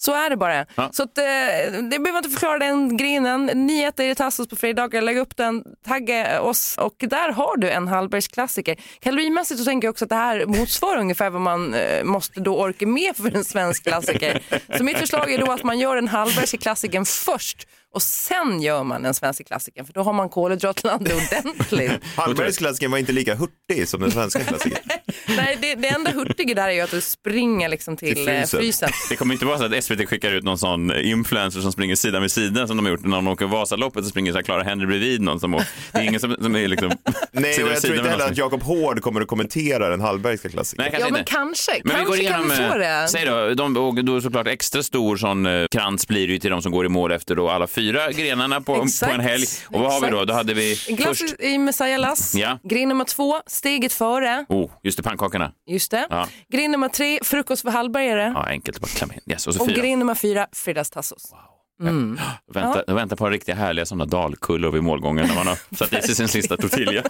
Så 0.05 0.15
är 0.15 0.31
det 0.31 0.37
bara. 0.37 0.67
Ja. 0.75 0.91
Så 0.93 1.03
att, 1.03 1.19
eh, 1.19 1.25
det 1.91 1.99
behöver 1.99 2.17
inte 2.17 2.31
förklara 2.31 2.59
den 2.59 2.97
grenen. 2.97 3.47
Ni 3.47 3.83
äter 3.83 4.07
er 4.07 4.15
tassos 4.15 4.49
på 4.49 4.57
fredagar, 4.57 5.03
lägg 5.03 5.17
upp 5.17 5.37
den, 5.37 5.65
tagga 5.87 6.41
oss 6.41 6.79
och 6.79 6.95
där 6.99 7.33
har 7.33 7.57
du 7.57 7.71
en 7.71 7.89
Hallbergs 7.89 8.29
klassiker. 8.29 8.77
Kalorimässigt 9.01 9.61
så 9.61 9.65
tänker 9.65 9.87
jag 9.89 9.93
också 9.93 10.05
att 10.05 10.09
det 10.09 10.15
här 10.15 10.47
motsvarar 10.47 10.97
ungefär 11.01 11.31
vad 11.31 11.41
man 11.41 11.75
eh, 11.75 12.05
måste 12.05 12.41
då 12.41 12.59
orka 12.59 12.87
med 12.87 13.17
för 13.17 13.37
en 13.37 13.45
svensk 13.45 13.85
klassiker. 13.85 14.43
Så 14.77 14.85
mitt 14.85 14.99
förslag 14.99 15.33
är 15.33 15.39
då 15.39 15.53
att 15.53 15.63
man 15.63 15.79
gör 15.79 15.97
den 15.97 16.09
Hallbergska 16.09 16.59
klassikern 16.59 17.05
först 17.05 17.67
och 17.95 18.03
sen 18.03 18.63
gör 18.63 18.85
man 18.85 19.03
den 19.03 19.15
svenska 19.15 19.45
klassikern 19.45 19.87
för 19.87 19.93
då 19.93 20.03
har 20.03 20.13
man 20.13 20.29
kolhydratlandet 20.29 21.13
ordentligt. 21.15 21.93
Hallbergs 22.17 22.59
klassiker 22.59 22.89
var 22.89 22.99
inte 22.99 23.13
lika 23.13 23.35
hurtig 23.35 23.89
som 23.89 24.01
den 24.01 24.11
svenska 24.11 24.41
klassikern. 24.45 24.83
Nej, 25.37 25.59
det, 25.61 25.75
det 25.75 25.89
enda 25.89 26.11
hurtiga 26.11 26.55
där 26.55 26.69
är 26.69 26.73
ju 26.73 26.81
att 26.81 26.91
du 26.91 27.01
springer 27.01 27.69
liksom 27.69 27.97
till, 27.97 28.15
Till 28.15 28.29
eh, 28.29 28.35
frysen. 28.35 28.61
frysen. 28.61 28.91
Det 29.09 29.17
kommer 29.17 29.35
inte 29.35 29.47
vara 29.47 29.59
så 29.59 29.65
att 29.65 29.85
SVT 29.85 30.09
skickar 30.09 30.33
ut 30.33 30.45
någon 30.45 30.59
sån 30.59 30.93
influencer 30.97 31.61
som 31.61 31.73
springer 31.73 31.97
sida 31.97 32.21
vid 32.21 32.33
sida 32.33 32.67
som 32.67 32.77
de 32.77 32.85
har 32.87 32.91
gjort 32.93 33.05
när 33.05 33.17
de 33.17 33.29
åker 33.29 33.47
Vasaloppet 33.47 34.03
och 34.03 34.09
springer 34.11 34.33
så 34.33 34.39
här 34.39 34.43
Clara 34.43 34.63
Henry 34.63 34.87
bredvid 34.87 35.21
någon 35.21 35.41
som 35.41 35.55
åker. 35.55 35.67
Det 35.93 35.99
är 35.99 36.03
ingen 36.03 36.21
som, 36.21 36.37
som 36.41 36.57
är 36.57 36.69
liksom 36.69 36.91
Nej, 37.33 37.55
sida 37.55 37.67
och 37.67 37.73
jag 37.73 37.83
tror 37.83 37.97
inte 37.97 38.11
heller 38.11 38.27
att 38.27 38.37
Jakob 38.37 38.63
Hård 38.63 39.03
kommer 39.03 39.21
att 39.21 39.29
kommentera 39.29 39.89
den 39.89 40.01
Hallbergska 40.01 40.49
klassikern. 40.49 40.83
Nej, 40.85 40.91
kanske 40.91 41.09
Ja 41.09 41.13
men 41.13 41.25
kanske, 41.25 41.73
Men 41.85 41.91
vi 41.91 41.91
kanske 41.91 42.05
går 42.07 42.19
igenom, 42.21 42.41
kan 42.41 42.51
vi 42.51 42.57
få 42.57 42.63
eh, 42.63 42.79
det. 42.79 43.09
säg 43.09 43.25
då, 43.25 43.55
de, 43.55 43.77
och 43.77 44.05
då 44.05 44.21
såklart 44.21 44.47
extra 44.47 44.83
stor 44.83 45.17
sån 45.17 45.47
eh, 45.47 45.67
krans 45.71 46.09
blir 46.09 46.27
det 46.27 46.33
ju 46.33 46.39
till 46.39 46.51
de 46.51 46.63
som 46.63 46.73
går 46.73 46.87
i 46.87 46.89
mål 46.89 47.13
efter 47.13 47.35
då 47.35 47.51
alla 47.51 47.67
fyra 47.67 47.82
grenarna 48.13 48.61
på, 48.61 48.75
på 49.05 49.11
en 49.11 49.21
helg. 49.21 49.47
Och 49.71 49.81
vad 49.81 49.93
har 49.93 50.01
vi 50.01 50.11
då? 50.11 50.25
Då 50.25 50.35
hade 50.35 50.55
vi 50.55 50.79
Glass 50.89 51.19
först, 51.19 51.41
i 51.41 51.59
Messiah 51.59 52.01
Lass. 52.01 52.35
Ja. 52.35 52.59
Grej 52.63 52.87
nummer 52.87 53.05
två, 53.05 53.41
steget 53.47 53.93
före. 53.93 54.45
oh, 54.49 54.71
just 54.83 54.97
det, 54.97 55.03
pannkakorna. 55.03 55.53
Just 55.67 55.91
det. 55.91 56.07
Ja. 56.11 56.29
Grej 56.53 56.69
nummer 56.69 56.89
tre, 56.89 57.19
frukost 57.23 57.63
för 57.63 57.71
hallbergare. 57.71 58.33
Ja, 58.35 58.43
enkelt 58.47 58.81
bara 58.81 58.87
klämma 58.87 59.15
in. 59.15 59.21
Yes, 59.27 59.47
och 59.47 59.55
så 59.55 59.61
och 59.61 59.69
fyra. 59.69 59.77
grej 59.77 59.97
nummer 59.97 60.15
fyra, 60.15 60.47
fredagstassos. 60.53 61.33
Mm. 61.89 62.19
Vänta, 62.53 62.95
vänta 62.95 63.17
på 63.17 63.31
riktiga 63.31 63.55
härliga 63.55 63.87
sådana 63.87 64.05
dalkullor 64.05 64.71
vid 64.71 64.83
målgången 64.83 65.27
när 65.29 65.35
man 65.35 65.47
har 65.47 65.59
satt 65.77 65.93
i 65.93 66.03
sig 66.03 66.15
sin 66.15 66.29
sista 66.29 66.57
tortilla. 66.57 66.93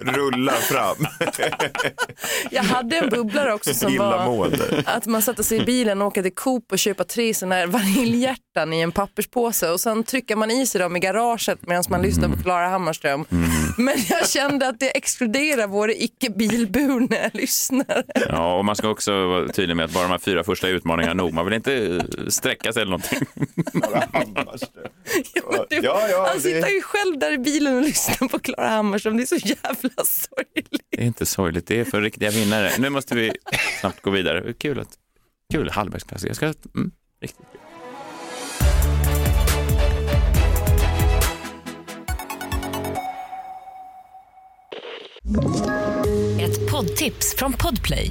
Rullar 0.00 0.54
fram. 0.54 1.06
Jag 2.50 2.62
hade 2.62 2.96
en 2.96 3.08
bubblare 3.08 3.54
också 3.54 3.74
som 3.74 3.96
var 3.96 4.50
att 4.86 5.06
man 5.06 5.22
sätter 5.22 5.42
sig 5.42 5.62
i 5.62 5.64
bilen 5.64 6.02
och 6.02 6.08
åker 6.08 6.22
till 6.22 6.34
Coop 6.34 6.72
och 6.72 6.78
köper 6.78 7.04
tre 7.04 7.34
sådana 7.34 7.54
här 7.54 7.66
vaniljhjärtan 7.66 8.72
i 8.72 8.80
en 8.80 8.92
papperspåse 8.92 9.70
och 9.70 9.80
sen 9.80 10.04
trycker 10.04 10.36
man 10.36 10.50
i 10.50 10.66
sig 10.66 10.80
dem 10.80 10.96
i 10.96 11.00
garaget 11.00 11.58
medan 11.66 11.84
man 11.88 12.02
lyssnar 12.02 12.28
på 12.28 12.42
Klara 12.42 12.68
Hammarström. 12.68 13.24
Men 13.78 13.94
jag 14.08 14.28
kände 14.28 14.68
att 14.68 14.80
det 14.80 14.96
exkluderar 14.96 15.66
våra 15.66 15.92
icke 15.92 16.30
bilburna 16.30 17.30
lyssnare. 17.32 18.02
Ja, 18.28 18.58
och 18.58 18.64
man 18.64 18.76
ska 18.76 18.88
också 18.88 19.26
vara 19.26 19.48
tydlig 19.48 19.76
med 19.76 19.84
att 19.84 19.92
bara 19.92 20.02
de 20.02 20.10
här 20.10 20.18
fyra 20.18 20.44
första 20.44 20.68
utmaningarna 20.68 21.14
nog. 21.14 21.32
Man 21.32 21.44
vill 21.44 21.54
inte 21.54 21.74
eh, 21.86 22.26
sträcka 22.28 22.72
sig 22.72 22.82
eller 22.82 22.90
någonting. 22.90 23.20
Du, 25.70 25.76
Ja, 25.82 26.08
ja, 26.08 26.26
han 26.26 26.36
det- 26.36 26.40
sitter 26.42 26.68
ju 26.68 26.82
själv 26.82 27.18
där 27.18 27.32
i 27.32 27.38
bilen 27.38 27.76
och 27.76 27.82
lyssnar 27.82 28.28
på 28.28 28.38
Klara 28.38 28.68
Hammarström. 28.68 29.16
Det 29.16 29.22
är 29.22 29.26
så 29.26 29.36
jävla 29.36 30.04
sorgligt. 30.04 30.68
Det 30.90 31.02
är 31.02 31.06
inte 31.06 31.26
sorgligt, 31.26 31.66
det 31.66 31.80
är 31.80 31.84
för 31.84 32.02
riktiga 32.02 32.30
vinnare. 32.30 32.70
Nu 32.78 32.90
måste 32.90 33.14
vi 33.14 33.32
snabbt 33.80 34.02
gå 34.02 34.10
vidare. 34.10 34.52
Kul 34.52 34.80
att 34.80 34.88
Kul, 35.52 35.70
Hallbergsklassiker. 35.70 36.28
Jag 36.28 36.36
ska, 36.36 36.46
mm, 36.46 36.90
riktigt 37.20 37.46
kul. 37.52 37.60
Ett 46.40 46.70
poddtips 46.70 47.34
från 47.38 47.52
Podplay. 47.52 48.10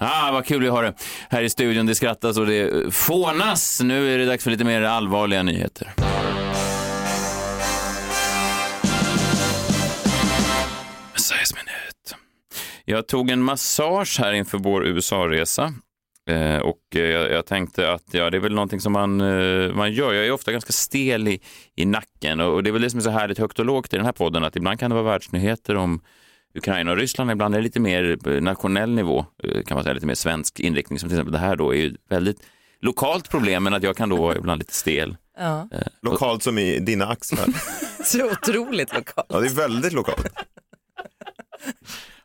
Ah, 0.00 0.32
vad 0.32 0.46
kul 0.46 0.62
vi 0.62 0.68
har 0.68 0.82
det 0.82 0.94
här 1.30 1.42
i 1.42 1.50
studion. 1.50 1.86
Det 1.86 1.94
skrattas 1.94 2.38
och 2.38 2.46
det 2.46 2.94
fånas. 2.94 3.80
Nu 3.80 4.14
är 4.14 4.18
det 4.18 4.24
dags 4.24 4.44
för 4.44 4.50
lite 4.50 4.64
mer 4.64 4.82
allvarliga 4.82 5.42
nyheter. 5.42 5.92
Messiahs 11.12 11.54
minut. 11.54 12.14
Jag 12.84 13.08
tog 13.08 13.30
en 13.30 13.42
massage 13.42 14.18
här 14.20 14.32
inför 14.32 14.58
vår 14.58 14.86
USA-resa. 14.86 15.74
Eh, 16.30 16.58
och 16.58 16.80
eh, 16.94 17.00
jag, 17.00 17.30
jag 17.30 17.46
tänkte 17.46 17.92
att 17.92 18.04
ja, 18.10 18.30
det 18.30 18.36
är 18.36 18.40
väl 18.40 18.54
någonting 18.54 18.80
som 18.80 18.92
man, 18.92 19.20
eh, 19.20 19.72
man 19.74 19.92
gör. 19.92 20.12
Jag 20.12 20.26
är 20.26 20.32
ofta 20.32 20.52
ganska 20.52 20.72
stel 20.72 21.28
i, 21.28 21.40
i 21.76 21.84
nacken 21.84 22.40
och, 22.40 22.54
och 22.54 22.62
det 22.62 22.70
är 22.70 22.72
väl 22.72 22.82
det 22.82 22.90
som 22.90 22.98
är 22.98 23.04
så 23.04 23.10
härligt 23.10 23.38
högt 23.38 23.58
och 23.58 23.64
lågt 23.64 23.94
i 23.94 23.96
den 23.96 24.06
här 24.06 24.12
podden 24.12 24.44
att 24.44 24.56
ibland 24.56 24.80
kan 24.80 24.90
det 24.90 24.94
vara 24.94 25.04
världsnyheter 25.04 25.76
om 25.76 26.00
Ukraina 26.54 26.90
och 26.90 26.96
Ryssland, 26.96 27.30
ibland 27.30 27.54
är 27.54 27.62
lite 27.62 27.80
mer 27.80 28.16
på 28.16 28.30
nationell 28.30 28.94
nivå, 28.94 29.26
eh, 29.42 29.62
kan 29.62 29.74
man 29.74 29.84
säga, 29.84 29.94
lite 29.94 30.06
mer 30.06 30.14
svensk 30.14 30.60
inriktning. 30.60 30.98
Som 30.98 31.08
till 31.08 31.16
exempel 31.18 31.32
det 31.32 31.38
här 31.38 31.56
då 31.56 31.74
är 31.74 31.78
ju 31.78 31.96
väldigt 32.08 32.40
lokalt 32.80 33.30
problem, 33.30 33.64
men 33.64 33.74
att 33.74 33.82
jag 33.82 33.96
kan 33.96 34.08
då 34.08 34.16
vara 34.16 34.36
ibland 34.36 34.58
lite 34.58 34.74
stel. 34.74 35.16
Ja. 35.38 35.68
Eh, 35.72 35.82
Lokalt 36.02 36.42
som 36.42 36.58
i 36.58 36.78
dina 36.78 37.08
axlar. 37.08 37.46
Så 38.04 38.30
otroligt 38.32 38.94
lokalt. 38.94 39.26
Ja, 39.30 39.40
det 39.40 39.46
är 39.46 39.54
väldigt 39.54 39.92
lokalt. 39.92 40.26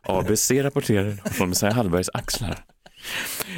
ABC 0.02 0.50
rapporterar 0.50 1.30
från 1.30 1.48
Messiah 1.48 1.74
Hallbergs 1.74 2.10
axlar. 2.14 2.64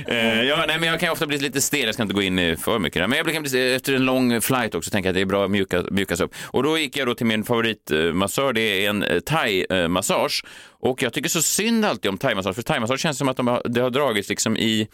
Eh, 0.06 0.42
ja, 0.42 0.64
nej, 0.68 0.78
men 0.80 0.88
jag 0.88 1.00
kan 1.00 1.10
ofta 1.10 1.26
bli 1.26 1.38
lite 1.38 1.60
stel, 1.60 1.84
jag 1.84 1.94
ska 1.94 2.02
inte 2.02 2.14
gå 2.14 2.22
in 2.22 2.56
för 2.56 2.78
mycket. 2.78 3.08
Men 3.10 3.18
jag 3.18 3.32
kan 3.32 3.42
bli, 3.42 3.74
efter 3.74 3.94
en 3.94 4.04
lång 4.04 4.40
flight 4.40 4.74
också 4.74 4.90
tänka 4.90 5.08
att 5.08 5.14
det 5.14 5.20
är 5.20 5.24
bra 5.24 5.44
att 5.44 5.50
mjuka, 5.50 5.84
mjukas 5.90 6.20
upp. 6.20 6.34
Och 6.44 6.62
då 6.62 6.78
gick 6.78 6.96
jag 6.96 7.06
då 7.06 7.14
till 7.14 7.26
min 7.26 7.44
favoritmassör, 7.44 8.52
det 8.52 8.60
är 8.60 8.90
en 8.90 9.02
eh, 9.02 9.20
thai-massage. 9.20 10.44
Och 10.80 11.02
jag 11.02 11.12
tycker 11.12 11.28
så 11.28 11.42
synd 11.42 11.84
alltid 11.84 12.08
om 12.08 12.18
thai-massage, 12.18 12.54
för 12.54 12.62
thai-massage 12.62 12.98
känns 12.98 13.18
som 13.18 13.28
att 13.28 13.36
de 13.36 13.46
har, 13.46 13.62
det 13.64 13.80
har 13.80 13.90
dragits 13.90 14.28
liksom 14.28 14.56
i, 14.56 14.88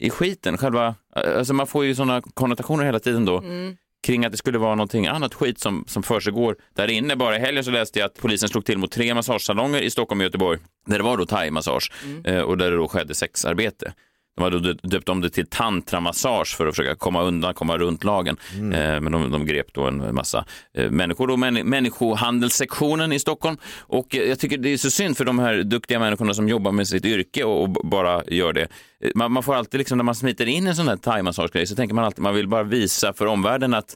i 0.00 0.10
skiten. 0.10 0.58
Själva, 0.58 0.94
eh, 1.16 1.38
alltså 1.38 1.54
man 1.54 1.66
får 1.66 1.84
ju 1.84 1.94
sådana 1.94 2.22
konnotationer 2.34 2.84
hela 2.84 2.98
tiden 2.98 3.24
då. 3.24 3.38
Mm 3.38 3.76
kring 4.06 4.24
att 4.24 4.32
det 4.32 4.38
skulle 4.38 4.58
vara 4.58 4.74
någonting 4.74 5.06
annat 5.06 5.34
skit 5.34 5.60
som, 5.60 5.84
som 5.86 6.02
försiggår 6.02 6.56
där 6.76 6.90
inne. 6.90 7.16
Bara 7.16 7.36
i 7.36 7.40
helgen 7.40 7.64
så 7.64 7.70
läste 7.70 7.98
jag 7.98 8.06
att 8.06 8.20
polisen 8.20 8.48
slog 8.48 8.64
till 8.64 8.78
mot 8.78 8.90
tre 8.90 9.14
massagesalonger 9.14 9.82
i 9.82 9.90
Stockholm 9.90 10.20
och 10.20 10.24
Göteborg 10.24 10.58
där 10.86 10.98
det 10.98 11.04
var 11.04 11.16
då 11.16 11.24
thai-massage 11.26 11.92
eh, 12.24 12.40
och 12.40 12.58
där 12.58 12.70
det 12.70 12.76
då 12.76 12.88
skedde 12.88 13.14
sexarbete. 13.14 13.92
De 14.38 14.44
hade 14.44 14.74
döpt 14.74 15.08
om 15.08 15.20
det 15.20 15.30
till 15.30 15.46
tantramassage 15.46 16.56
för 16.56 16.66
att 16.66 16.76
försöka 16.76 16.94
komma 16.94 17.22
undan, 17.22 17.54
komma 17.54 17.78
runt 17.78 18.04
lagen. 18.04 18.36
Eh, 18.54 19.00
men 19.00 19.12
de, 19.12 19.30
de 19.30 19.46
grep 19.46 19.66
då 19.74 19.84
en 19.86 20.14
massa 20.14 20.44
eh, 20.74 20.90
människor, 20.90 21.26
då, 21.26 21.36
män, 21.36 21.54
människohandelssektionen 21.54 23.12
i 23.12 23.18
Stockholm. 23.18 23.56
Och 23.80 24.14
eh, 24.16 24.22
jag 24.22 24.38
tycker 24.38 24.58
det 24.58 24.68
är 24.72 24.76
så 24.76 24.90
synd 24.90 25.16
för 25.16 25.24
de 25.24 25.38
här 25.38 25.62
duktiga 25.62 25.98
människorna 25.98 26.34
som 26.34 26.48
jobbar 26.48 26.72
med 26.72 26.88
sitt 26.88 27.04
yrke 27.04 27.44
och, 27.44 27.62
och 27.62 27.68
bara 27.70 28.22
gör 28.26 28.52
det. 28.52 28.62
Eh, 29.04 29.10
Man, 29.14 29.32
man 29.32 29.42
får 29.42 29.54
alltid, 29.54 29.78
liksom, 29.78 29.98
när 29.98 30.04
man 30.04 30.14
smiter 30.14 30.46
in 30.46 30.66
i 30.66 30.68
en 30.68 30.76
sån 30.76 30.88
här 30.88 30.96
thai-massagegrej 30.96 31.66
så 31.66 31.74
tänker 31.76 31.94
man 31.94 32.04
alltid 32.04 32.22
man 32.22 32.34
vill 32.34 32.48
bara 32.48 32.62
visa 32.62 33.12
för 33.12 33.26
omvärlden 33.26 33.74
att 33.74 33.94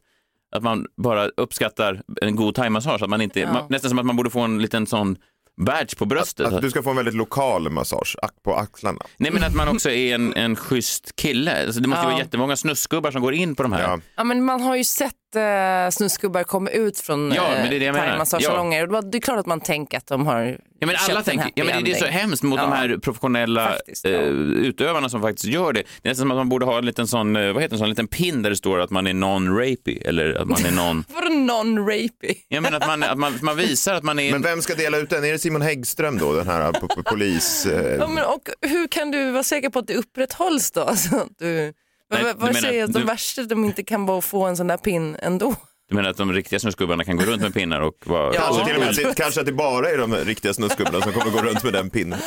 att 0.56 0.62
man 0.62 0.86
bara 0.96 1.28
uppskattar 1.36 2.02
en 2.22 2.36
god 2.36 2.54
thaimassage. 2.54 3.02
Att 3.02 3.10
man 3.10 3.20
inte, 3.20 3.40
Ja. 3.40 3.52
man, 3.52 3.62
nästan 3.68 3.88
som 3.88 3.98
att 3.98 4.06
man 4.06 4.16
borde 4.16 4.30
få 4.30 4.40
en 4.40 4.58
liten 4.62 4.86
sån 4.86 5.16
badge 5.60 5.96
på 5.98 6.04
bröstet. 6.04 6.46
Att 6.46 6.62
du 6.62 6.70
ska 6.70 6.82
få 6.82 6.90
en 6.90 6.96
väldigt 6.96 7.14
lokal 7.14 7.70
massage 7.70 8.16
på 8.44 8.54
axlarna. 8.56 8.98
Nej 9.16 9.30
men 9.32 9.44
att 9.44 9.54
man 9.54 9.68
också 9.68 9.90
är 9.90 10.14
en, 10.14 10.34
en 10.34 10.56
schysst 10.56 11.16
kille. 11.16 11.64
Alltså, 11.66 11.80
det 11.80 11.88
måste 11.88 12.00
ju 12.02 12.06
Ja. 12.06 12.10
vara 12.12 12.18
jättemånga 12.24 12.56
snuskgubbar 12.56 13.10
som 13.10 13.22
går 13.22 13.34
in 13.34 13.54
på 13.54 13.62
de 13.62 13.72
här. 13.72 14.00
Ja, 14.16 14.24
men 14.24 14.44
man 14.44 14.60
har 14.60 14.76
ju 14.76 14.84
sett 14.84 15.14
eh, 15.36 15.90
snusgubbar 15.90 16.42
komma 16.44 16.70
ut 16.70 16.98
från 17.00 17.32
Ja, 17.36 17.42
men 17.52 17.70
det 17.70 17.76
är 17.76 17.80
det 17.80 17.86
jag 17.86 17.92
menar. 17.92 18.06
thaimassagesalonger. 18.08 18.88
Ja. 18.92 19.00
Det 19.02 19.18
är 19.18 19.20
klart 19.20 19.38
att 19.38 19.46
man 19.46 19.60
tänker 19.60 19.98
att 19.98 20.06
de 20.06 20.26
har 20.26 20.58
Ja, 20.78 20.86
men 20.86 20.96
alla 20.96 21.14
köpt 21.14 21.28
en 21.28 21.38
tänker, 21.38 21.52
ja, 21.54 21.64
men 21.64 21.84
det 21.84 21.92
är 21.92 21.94
så 21.96 22.04
hemskt 22.06 22.42
mot 22.42 22.58
Ja. 22.58 22.62
de 22.66 22.72
här 22.72 22.96
professionella 22.98 23.68
Faktiskt, 23.68 24.04
ja. 24.04 24.10
eh, 24.10 24.20
utövarna 24.28 25.08
som 25.08 25.20
faktiskt 25.22 25.44
gör 25.44 25.72
det. 25.72 25.82
Det 26.02 26.08
är 26.08 26.10
nästan 26.10 26.22
som 26.24 26.30
att 26.30 26.36
man 26.36 26.48
borde 26.48 26.66
ha 26.66 26.78
en 26.78 26.86
liten 26.86 27.06
sån, 27.06 27.36
eh, 27.36 27.52
vad 27.52 27.62
heter 27.62 27.74
en 27.74 27.78
sån 27.78 27.88
liten 27.88 28.06
pin 28.08 28.42
där 28.42 28.50
det 28.50 28.56
står 28.56 28.80
att 28.80 28.90
man 28.90 29.06
är 29.06 29.12
non-rapy 29.12 30.02
eller 30.08 30.34
att 30.34 30.48
man 30.48 30.64
är 30.64 30.70
non... 30.70 31.04
Vadå 31.14 31.28
non-rapy? 31.28 32.34
Jag 32.48 32.62
menar 32.62 32.76
att 32.80 32.86
man, 32.86 33.02
att 33.02 33.18
man, 33.18 33.38
man 33.42 33.56
visar 33.56 33.94
att 33.94 34.02
man 34.02 34.18
är... 34.18 34.32
Men 34.32 34.42
vem 34.42 34.62
ska 34.62 34.74
dela 34.74 34.98
ut 34.98 35.10
den? 35.10 35.24
Är 35.24 35.32
det 35.32 35.38
Simon 35.38 35.62
Häggström 35.62 36.18
då, 36.18 36.32
den 36.32 36.46
här 36.48 36.72
po- 36.72 36.88
po- 36.88 37.02
polis... 37.10 37.66
Eh, 37.66 37.96
Ja, 37.98 38.06
men, 38.08 38.24
och 38.24 38.42
hur 38.60 38.88
kan 38.88 39.10
du 39.10 39.30
vara 39.30 39.42
säker 39.42 39.70
på 39.70 39.78
att 39.78 39.86
det 39.86 39.94
upprätthålls 39.94 40.70
då? 40.70 40.80
Alltså, 40.80 41.16
att 41.16 41.28
du, 41.38 41.72
Nej, 42.12 42.24
vad 42.24 42.36
vad 42.36 42.54
menar- 42.54 42.60
säger 42.68 42.84
att 42.84 42.92
de 42.92 42.98
du- 42.98 43.04
värsta 43.06 43.42
de 43.42 43.64
inte 43.64 43.82
kan 43.82 44.06
bara 44.06 44.20
få 44.20 44.44
en 44.44 44.56
sån 44.56 44.66
där 44.66 44.76
pin 44.76 45.16
ändå? 45.22 45.54
Du 45.88 45.96
menar 45.96 46.10
att 46.10 46.16
de 46.16 46.32
riktiga 46.32 46.60
snusgubbarna 46.60 47.04
kan 47.04 47.16
gå 47.16 47.24
runt 47.24 47.42
med 47.42 47.54
pinnar 47.54 47.80
och 47.80 47.94
vara... 48.06 48.32
kanske, 48.32 48.64
till 48.66 48.76
och 48.76 48.80
med, 49.06 49.16
kanske 49.16 49.40
att 49.40 49.46
det 49.46 49.52
bara 49.52 49.90
är 49.90 49.98
de 49.98 50.14
riktiga 50.14 50.54
snusgubbarna 50.54 51.00
som 51.00 51.12
kommer 51.12 51.30
gå 51.32 51.38
runt 51.48 51.64
med 51.64 51.72
den 51.72 51.90
pinnen. 51.90 52.18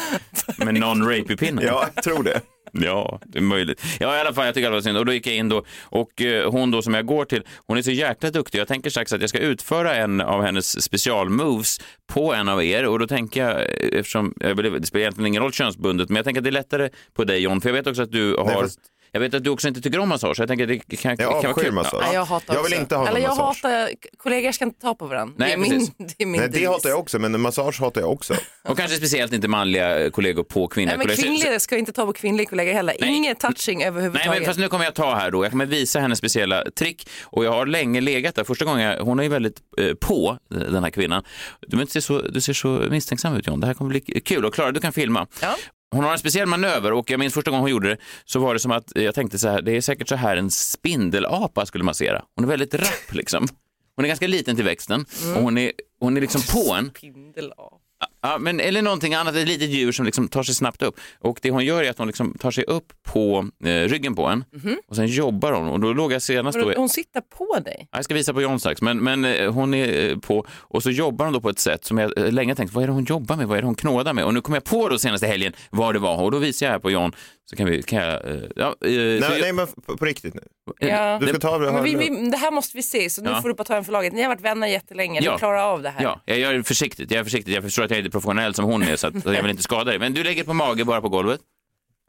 Med 0.57 0.75
non-rapy-pinnen? 0.75 1.65
Ja, 1.65 1.87
jag 1.95 2.03
tror 2.03 2.23
det. 2.23 2.41
Ja, 2.71 3.19
det 3.25 3.37
är 3.37 3.41
möjligt. 3.41 3.81
Ja, 3.99 4.17
i 4.17 4.19
alla 4.19 4.33
fall, 4.33 4.45
jag 4.45 4.55
tycker 4.55 4.69
det 4.69 4.75
var 4.75 4.81
synd. 4.81 4.97
Och 4.97 5.05
då 5.05 5.13
gick 5.13 5.27
jag 5.27 5.35
in 5.35 5.49
då 5.49 5.63
och 5.83 6.21
eh, 6.21 6.51
hon 6.51 6.71
då 6.71 6.81
som 6.81 6.93
jag 6.93 7.05
går 7.05 7.25
till, 7.25 7.43
hon 7.67 7.77
är 7.77 7.81
så 7.81 7.91
jäkla 7.91 8.31
duktig. 8.31 8.59
Jag 8.59 8.67
tänker 8.67 8.89
strax 8.89 9.13
att 9.13 9.21
jag 9.21 9.29
ska 9.29 9.39
utföra 9.39 9.95
en 9.95 10.21
av 10.21 10.41
hennes 10.43 10.83
specialmoves 10.83 11.79
på 12.13 12.33
en 12.33 12.49
av 12.49 12.63
er 12.63 12.85
och 12.85 12.99
då 12.99 13.07
tänker 13.07 13.41
jag, 13.47 13.55
eh, 13.61 13.99
eftersom, 13.99 14.33
jag 14.39 14.55
vill- 14.55 14.81
det 14.81 14.87
spelar 14.87 15.01
egentligen 15.01 15.27
ingen 15.27 15.41
roll 15.43 15.51
könsbundet, 15.53 16.09
men 16.09 16.15
jag 16.15 16.25
tänker 16.25 16.39
att 16.41 16.43
det 16.43 16.49
är 16.49 16.51
lättare 16.51 16.89
på 17.13 17.23
dig 17.23 17.39
John, 17.39 17.61
för 17.61 17.69
jag 17.69 17.73
vet 17.73 17.87
också 17.87 18.01
att 18.01 18.11
du 18.11 18.35
har 18.37 18.61
fast- 18.61 18.79
Jag 19.15 19.19
vet 19.19 19.33
att 19.33 19.43
du 19.43 19.49
också 19.49 19.67
inte 19.67 19.81
tycker 19.81 19.99
om 19.99 20.09
massage, 20.09 20.35
så 20.35 20.41
jag 20.41 20.47
tänker 20.49 20.63
att 20.63 20.81
det 20.87 20.95
kan, 20.95 21.15
det 21.15 21.23
kan 21.23 21.33
vara 21.33 21.53
kul. 21.53 21.71
massage. 21.71 22.01
Nej, 22.05 22.13
jag 22.13 22.25
hatar 22.25 22.53
Jag 22.55 22.63
vill 22.63 22.71
också. 22.73 22.81
inte 22.81 22.95
ha 22.95 23.07
Eller 23.07 23.19
jag 23.19 23.29
massage. 23.37 23.63
hatar, 23.63 23.89
kollegor 24.17 24.51
ska 24.51 24.65
inte 24.65 24.81
ta 24.81 24.95
på 24.95 25.05
varandra. 25.07 25.33
Nej, 25.37 25.47
det, 25.47 25.53
är 25.53 25.57
min, 25.57 25.71
precis. 25.71 25.91
det 26.17 26.23
är 26.23 26.25
min 26.25 26.41
Nej, 26.41 26.49
det 26.49 26.53
devis. 26.53 26.67
hatar 26.69 26.89
jag 26.89 26.99
också, 26.99 27.19
men 27.19 27.41
massage 27.41 27.79
hatar 27.79 28.01
jag 28.01 28.11
också. 28.11 28.33
Och 28.67 28.77
kanske 28.77 28.97
speciellt 28.97 29.33
inte 29.33 29.47
manliga 29.47 30.09
kollegor 30.11 30.43
på 30.43 30.67
kvinnliga 30.67 30.97
Nej, 30.97 31.07
men 31.07 31.15
kollegor. 31.15 31.35
Så- 31.35 31.41
kvinnliga 31.43 31.59
ska 31.59 31.77
inte 31.77 31.91
ta 31.93 32.05
på 32.05 32.13
kvinnliga 32.13 32.49
kollegor 32.49 32.73
heller. 32.73 33.03
Ingen 33.03 33.35
touching 33.35 33.77
Nej, 33.77 33.87
överhuvudtaget. 33.87 34.37
men 34.39 34.45
fast 34.45 34.59
nu 34.59 34.67
kommer 34.67 34.85
jag 34.85 34.93
ta 34.95 35.15
här 35.15 35.31
då. 35.31 35.43
Jag 35.45 35.51
kommer 35.51 35.65
visa 35.65 35.99
hennes 35.99 36.19
speciella 36.19 36.63
trick 36.71 37.09
och 37.23 37.45
jag 37.45 37.51
har 37.51 37.65
länge 37.65 38.01
legat 38.01 38.35
där. 38.35 38.43
Första 38.43 38.65
gången, 38.65 38.81
jag, 38.81 39.03
hon 39.05 39.19
är 39.19 39.23
ju 39.23 39.29
väldigt 39.29 39.57
eh, 39.77 39.93
på 39.93 40.37
eh, 40.53 40.57
den 40.57 40.83
här 40.83 40.91
kvinnan. 40.91 41.23
Du, 41.67 41.81
inte 41.81 41.93
ser 41.93 42.01
så, 42.01 42.21
du 42.21 42.41
ser 42.41 42.53
så 42.53 42.67
misstänksam 42.67 43.35
ut 43.35 43.47
John. 43.47 43.59
Det 43.59 43.67
här 43.67 43.73
kommer 43.73 43.89
bli 43.89 44.01
kul 44.01 44.45
och 44.45 44.53
Klara, 44.53 44.71
du 44.71 44.79
kan 44.79 44.93
filma. 44.93 45.27
Ja. 45.41 45.55
Hon 45.95 46.03
har 46.03 46.11
en 46.11 46.19
speciell 46.19 46.47
manöver 46.47 46.93
och 46.93 47.09
jag 47.09 47.19
minns 47.19 47.33
första 47.33 47.51
gången 47.51 47.61
hon 47.61 47.71
gjorde 47.71 47.89
det 47.89 47.97
så 48.25 48.39
var 48.39 48.53
det 48.53 48.59
som 48.59 48.71
att 48.71 48.91
jag 48.95 49.15
tänkte 49.15 49.39
så 49.39 49.47
här, 49.49 49.61
det 49.61 49.71
är 49.71 49.81
säkert 49.81 50.09
så 50.09 50.15
här 50.15 50.37
en 50.37 50.51
spindelapa 50.51 51.65
skulle 51.65 51.83
massera. 51.83 52.23
Hon 52.35 52.45
är 52.45 52.49
väldigt 52.49 52.73
rapp 52.73 53.13
liksom. 53.13 53.47
Hon 53.95 54.05
är 54.05 54.07
ganska 54.07 54.27
liten 54.27 54.55
till 54.55 54.65
växten 54.65 55.05
och 55.35 55.41
hon 55.41 55.57
är, 55.57 55.71
hon 55.99 56.17
är 56.17 56.21
liksom 56.21 56.41
på 56.41 56.73
en. 56.73 56.91
Spindelapa. 56.97 57.84
Ja, 58.21 58.37
men, 58.39 58.59
eller 58.59 58.81
någonting 58.81 59.13
annat, 59.13 59.35
ett 59.35 59.47
litet 59.47 59.69
djur 59.69 59.91
som 59.91 60.05
liksom 60.05 60.27
tar 60.27 60.43
sig 60.43 60.55
snabbt 60.55 60.81
upp. 60.81 60.99
Och 61.19 61.39
det 61.41 61.51
hon 61.51 61.65
gör 61.65 61.83
är 61.83 61.89
att 61.89 61.97
hon 61.97 62.07
liksom 62.07 62.37
tar 62.39 62.51
sig 62.51 62.63
upp 62.63 62.93
på 63.03 63.49
eh, 63.65 63.69
ryggen 63.69 64.15
på 64.15 64.25
en 64.25 64.43
och 64.87 64.95
sen 64.95 65.07
jobbar 65.07 65.51
hon. 65.51 65.67
Och 65.67 65.79
då 65.79 65.93
låg 65.93 66.13
jag 66.13 66.21
senast 66.21 66.59
då... 66.59 66.73
Hon 66.75 66.89
sitter 66.89 67.21
på 67.21 67.59
dig? 67.59 67.87
Ja, 67.91 67.97
Jag 67.97 68.05
ska 68.05 68.13
visa 68.13 68.33
på 68.33 68.41
John 68.41 68.59
strax, 68.59 68.81
men, 68.81 68.97
men 68.97 69.25
eh, 69.25 69.51
hon 69.53 69.73
är 69.73 70.09
eh, 70.09 70.17
på 70.17 70.45
och 70.49 70.83
så 70.83 70.89
jobbar 70.89 71.25
hon 71.25 71.33
då 71.33 71.41
på 71.41 71.49
ett 71.49 71.59
sätt 71.59 71.85
som 71.85 71.97
jag 71.97 72.17
eh, 72.17 72.31
länge 72.31 72.55
tänkt, 72.55 72.73
vad 72.73 72.83
är 72.83 72.87
det 72.87 72.93
hon 72.93 73.03
jobbar 73.05 73.35
med, 73.35 73.47
vad 73.47 73.57
är 73.57 73.61
det 73.61 73.67
hon 73.67 73.75
knådar 73.75 74.13
med? 74.13 74.25
Och 74.25 74.33
nu 74.33 74.41
kom 74.41 74.53
jag 74.53 74.63
på 74.63 74.89
då 74.89 74.97
senaste 74.99 75.27
helgen 75.27 75.53
vad 75.69 75.95
det 75.95 75.99
var 75.99 76.21
och 76.21 76.31
då 76.31 76.37
visar 76.37 76.65
jag 76.65 76.71
här 76.71 76.79
på 76.79 76.91
John, 76.91 77.11
så 77.49 77.55
kan 77.55 77.65
vi, 77.65 77.83
kan 77.83 77.99
jag, 77.99 78.25
eh, 78.29 78.41
ja, 78.55 78.67
eh, 78.67 78.73
så 78.81 78.87
Nej, 78.89 79.19
jag- 79.19 79.41
nej 79.41 79.53
men 79.53 79.67
på, 79.67 79.97
på 79.97 80.05
riktigt 80.05 80.33
nu. 80.33 80.41
Ja. 80.79 81.19
Du 81.21 81.27
ska 81.27 81.39
ta 81.39 81.57
det 81.57 81.71
Men 81.71 81.83
vi, 81.83 81.91
här. 81.91 81.97
vi, 81.97 82.29
det 82.29 82.37
här 82.37 82.51
måste 82.51 82.77
vi 82.77 82.83
se, 82.83 83.09
så 83.09 83.21
nu 83.21 83.29
Ja. 83.29 83.41
får 83.41 83.49
du 83.49 83.55
bara 83.55 83.63
ta 83.63 83.75
en 83.75 83.85
för 83.85 83.91
laget. 83.91 84.13
Ni 84.13 84.21
har 84.21 84.29
varit 84.29 84.41
vänner 84.41 84.67
jättelänge, 84.67 85.21
Ja. 85.23 85.31
ni 85.33 85.37
klarar 85.39 85.57
av 85.57 85.81
det 85.81 85.89
här. 85.89 86.03
Ja, 86.03 86.21
jag 86.25 86.37
gör 86.39 86.53
det 86.53 86.63
försiktigt. 86.63 87.11
Jag 87.11 87.19
är 87.19 87.23
försiktig. 87.23 87.53
Jag 87.53 87.63
förstår 87.63 87.83
att 87.83 87.89
jag 87.89 87.95
är 87.97 88.01
inte 88.01 88.11
professionell 88.11 88.53
som 88.53 88.65
hon 88.65 88.83
är, 88.83 88.95
så 88.95 89.07
att 89.07 89.13
jag 89.25 89.41
vill 89.41 89.51
inte 89.51 89.63
skada 89.63 89.83
dig. 89.83 89.99
Men 89.99 90.13
du 90.13 90.23
lägger 90.23 90.43
på 90.43 90.53
mage 90.53 90.85
bara 90.85 91.01
på 91.01 91.09
golvet. 91.09 91.39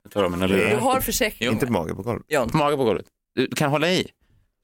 Jag 0.03 0.12
tar 0.12 0.25
av 0.25 0.31
mina 0.31 0.46
Du 0.46 0.57
lurar. 0.57 0.77
har 0.79 1.01
försäkring. 1.01 1.49
Inte 1.53 1.66
på 1.66 1.72
mage 1.72 1.94
på 1.94 2.03
golvet. 2.03 2.25
John. 2.29 2.49
På 2.51 2.57
mage 2.57 2.77
på 2.77 2.85
golvet. 2.85 3.07
Du 3.35 3.49
kan 3.49 3.70
hålla 3.70 3.90
i. 3.90 4.07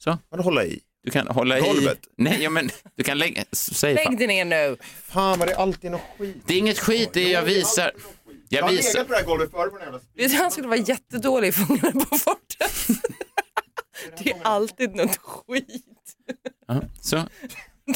Så. 0.05 0.19
Vadå 0.31 0.43
hålla 0.43 0.65
i? 0.65 0.81
Du 1.05 1.11
kan 1.11 1.27
hålla 1.29 1.59
i. 1.59 1.61
Golvet? 1.63 1.99
Nej, 2.17 2.43
ja, 2.43 2.51
men 2.51 2.71
du 2.97 3.03
kan 3.05 3.19
lägga... 3.19 3.45
Säg. 3.53 3.95
Lägg 3.95 4.19
dig 4.19 4.27
ner 4.27 4.45
nu. 4.45 4.77
Fan 5.05 5.39
vad 5.39 5.49
det 5.49 5.53
är 5.53 5.57
alltid 5.59 5.91
något 5.91 6.01
skit. 6.19 6.37
Det 6.47 6.55
är 6.55 6.59
inget 6.59 6.79
skit, 6.79 7.11
det 7.13 7.21
är 7.21 7.33
jag 7.33 7.43
visar. 7.43 7.91
Jag 8.57 8.63
har 8.63 8.71
visar... 8.71 8.93
legat 8.95 9.07
på 9.09 9.13
det 9.13 9.19
här 9.19 9.27
golvet 9.27 9.51
förr 9.51 9.69
på 9.69 9.79
den 9.79 9.85
jävla 9.85 10.01
du, 10.15 10.29
Han 10.43 10.51
skulle 10.51 10.69
vara 10.69 10.79
jättedålig 10.79 11.49
i 11.49 11.53
Fångarna 11.53 12.05
på 12.05 12.17
fortet. 12.19 12.73
Det 14.19 14.31
är 14.31 14.37
alltid 14.43 14.97
något 14.97 15.17
skit. 15.17 16.17
Så. 17.01 17.17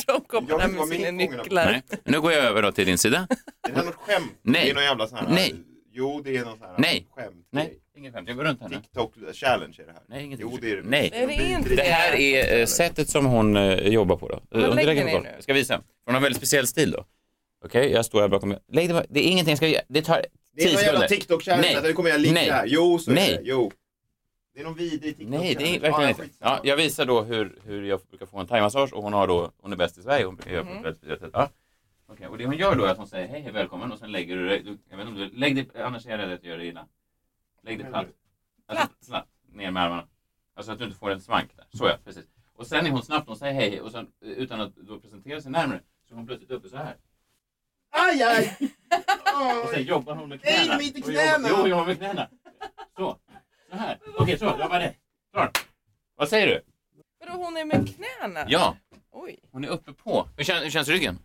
De 0.07 0.21
kommer 0.21 0.51
Jag 0.51 0.61
där 0.61 0.69
med 0.69 0.88
sina 0.88 1.11
nycklar. 1.11 1.66
Nej. 1.73 2.01
Nu 2.05 2.21
går 2.21 2.33
jag 2.33 2.45
över 2.45 2.62
då 2.62 2.73
till 2.73 2.87
din 2.87 2.99
sida. 2.99 3.27
Är 3.69 3.73
det 3.73 3.77
här 3.79 3.85
något 3.85 3.95
skämt? 3.95 4.33
Nej. 4.42 4.64
Det 4.64 4.71
är 4.71 4.75
någon 4.75 4.85
jävla 4.85 5.07
sån 5.09 5.19
här... 5.19 5.29
Nej. 5.29 5.55
Jo, 5.92 6.21
det 6.25 6.37
är 6.37 6.45
någon 6.45 6.59
sån 6.59 6.66
här 6.66 6.75
Nej. 6.79 7.07
skämt. 7.16 7.47
Nej, 7.51 7.79
ingen 7.97 8.12
skämt. 8.12 8.29
Jag 8.29 8.37
går 8.37 8.45
runt 8.45 8.61
här 8.61 8.69
nu. 8.69 8.77
TikTok 8.77 9.14
challenge 9.33 9.77
är 9.83 9.87
det 9.87 9.92
här. 9.92 10.03
Nej, 10.09 10.25
ingenting. 10.25 10.49
Jo, 10.51 10.59
det 10.61 10.71
är 10.71 10.77
det. 10.77 10.83
Nej. 10.83 11.11
Nej, 11.12 11.27
det 11.27 11.35
är 11.35 11.59
inte 11.59 11.75
Det 11.75 11.83
här 11.83 12.12
är 12.14 12.59
eh, 12.61 12.66
sättet 12.66 13.09
som 13.09 13.27
hon 13.27 13.57
eh, 13.57 13.88
jobbar 13.88 14.16
på 14.16 14.29
då. 14.29 14.59
Lägger 14.59 14.85
lägger 14.85 15.05
ni 15.05 15.12
på- 15.12 15.19
nu? 15.21 15.29
Jag 15.35 15.42
ska 15.42 15.53
visa. 15.53 15.75
Hon 16.05 16.14
har 16.14 16.16
en 16.16 16.23
väldigt 16.23 16.37
speciell 16.37 16.66
stil 16.66 16.90
då. 16.90 17.05
Okej, 17.64 17.92
jag 17.92 18.05
står 18.05 18.21
här 18.21 18.29
bakom. 18.29 18.57
Lägg 18.73 18.88
det, 18.88 19.07
det 19.09 19.27
är 19.27 19.31
ingenting 19.31 19.51
jag 19.53 19.59
ska 19.59 19.69
göra. 19.69 19.83
Det 19.88 20.03
tar 20.03 20.25
Det 20.57 20.62
är 20.62 20.66
10 20.66 20.75
någon 20.75 20.83
jävla 20.85 21.01
sekunder. 21.01 21.09
TikTok 21.09 21.42
challenge. 21.42 21.69
Nej. 21.73 21.83
Där 21.83 21.92
kommer 21.92 22.11
jag 22.11 22.21
ligga 22.21 22.35
Nej. 22.35 22.51
här. 22.51 22.66
Jo, 22.66 22.99
så 22.99 23.11
Nej. 23.11 23.33
är 23.33 23.37
det. 23.37 23.42
Jo. 23.45 23.71
Det 24.55 24.61
är 24.61 24.64
någon 24.64 24.75
vidrig 24.75 25.16
TikTok 25.16 25.40
Nej, 25.40 25.55
det 25.55 25.77
är 25.77 25.81
verkligen 25.81 26.14
Ja, 26.19 26.25
inte. 26.25 26.37
Ja, 26.38 26.61
jag 26.62 26.77
visar 26.77 27.05
då 27.07 27.23
hur, 27.23 27.59
hur 27.64 27.83
jag 27.83 28.01
brukar 28.11 28.27
få 28.27 28.38
en 28.38 28.47
thaimassage 28.47 28.92
och 28.92 29.03
hon 29.03 29.12
har 29.12 29.27
då, 29.27 29.53
hon 29.61 29.73
är 29.73 29.77
bäst 29.77 29.99
i 29.99 30.03
Sverige. 30.03 30.25
Hon 30.25 30.38
gör 30.47 30.61
ett 30.61 30.85
väldigt 30.85 31.21
sätt. 31.21 31.31
Ja. 31.33 31.51
Okej, 32.07 32.27
och 32.27 32.38
det 32.38 32.47
hon 32.47 32.57
gör 32.57 32.75
då 32.75 32.85
är 32.85 32.90
att 32.90 32.99
hon 32.99 33.07
säger 33.07 33.29
hej, 33.29 33.40
hej 33.40 33.53
välkommen 33.53 33.92
och 33.92 33.99
sen 33.99 34.12
lägger 34.12 34.37
du 34.37 34.49
dig, 34.49 34.62
du, 34.62 34.79
jag 34.90 34.97
vet 34.97 35.09
inte 35.09 35.23
om 35.23 35.29
du, 35.29 35.38
lägg 35.38 35.57
dig, 35.57 35.83
annars 35.83 36.07
är 36.07 36.11
jag 36.11 36.19
rädd 36.19 36.33
att 36.33 36.45
jag 36.45 36.51
gör 36.51 36.59
dig 36.59 36.69
illa. 36.69 36.87
Lägg 37.62 37.79
dig 37.79 37.87
platt. 37.87 38.07
Alltså, 38.66 39.11
platt. 39.11 39.27
Ner 39.53 39.71
med 39.71 39.83
armarna. 39.83 40.07
Alltså 40.55 40.73
att 40.73 40.79
du 40.79 40.85
inte 40.85 40.97
får 40.97 41.11
en 41.11 41.21
svank 41.21 41.51
där. 41.57 41.66
Så 41.73 41.87
ja, 41.87 41.97
precis. 42.05 42.25
Och 42.57 42.66
sen 42.66 42.87
är 42.87 42.90
hon 42.90 43.03
snabbt, 43.03 43.29
hon 43.29 43.37
säger 43.37 43.55
hej 43.55 43.81
och 43.81 43.90
sen 43.90 44.07
eh, 44.25 44.31
utan 44.31 44.61
att 44.61 44.77
då 44.77 45.01
presentera 45.01 45.40
sig 45.40 45.51
närmare 45.51 45.81
så 46.09 46.14
är 46.14 46.16
hon 46.16 46.27
plötsligt 46.27 46.51
uppe 46.51 46.69
så 46.69 46.77
här. 46.77 46.97
Aj, 47.97 48.23
aj! 48.23 48.57
Och 49.65 49.71
sen 49.71 49.83
jobbar 49.83 50.15
hon 50.15 50.29
med 50.29 50.43
knäna. 50.43 50.77
Nej, 50.77 50.87
inte 50.87 51.01
knäna! 51.01 51.49
Jo, 51.51 51.67
jobbar 51.67 51.87
med 51.87 51.99
knäna. 51.99 52.29
Så. 52.97 53.19
Så 53.71 53.77
här. 53.77 53.99
Okej, 54.19 54.39
så. 54.39 54.45
Jobba 54.45 54.79
det. 54.79 54.95
Klar. 55.33 55.51
Vad 56.17 56.29
säger 56.29 56.47
du? 56.47 56.63
Vadå, 57.21 57.45
hon 57.45 57.57
är 57.57 57.65
med 57.65 57.95
knäna? 57.95 58.45
Ja. 58.49 58.77
Oj. 59.13 59.39
Hon 59.53 59.65
är 59.65 59.69
uppe 59.69 59.93
på. 59.93 60.29
Hur, 60.37 60.45
kän, 60.45 60.63
hur 60.63 60.71
känns 60.71 60.89
ryggen? 60.89 61.19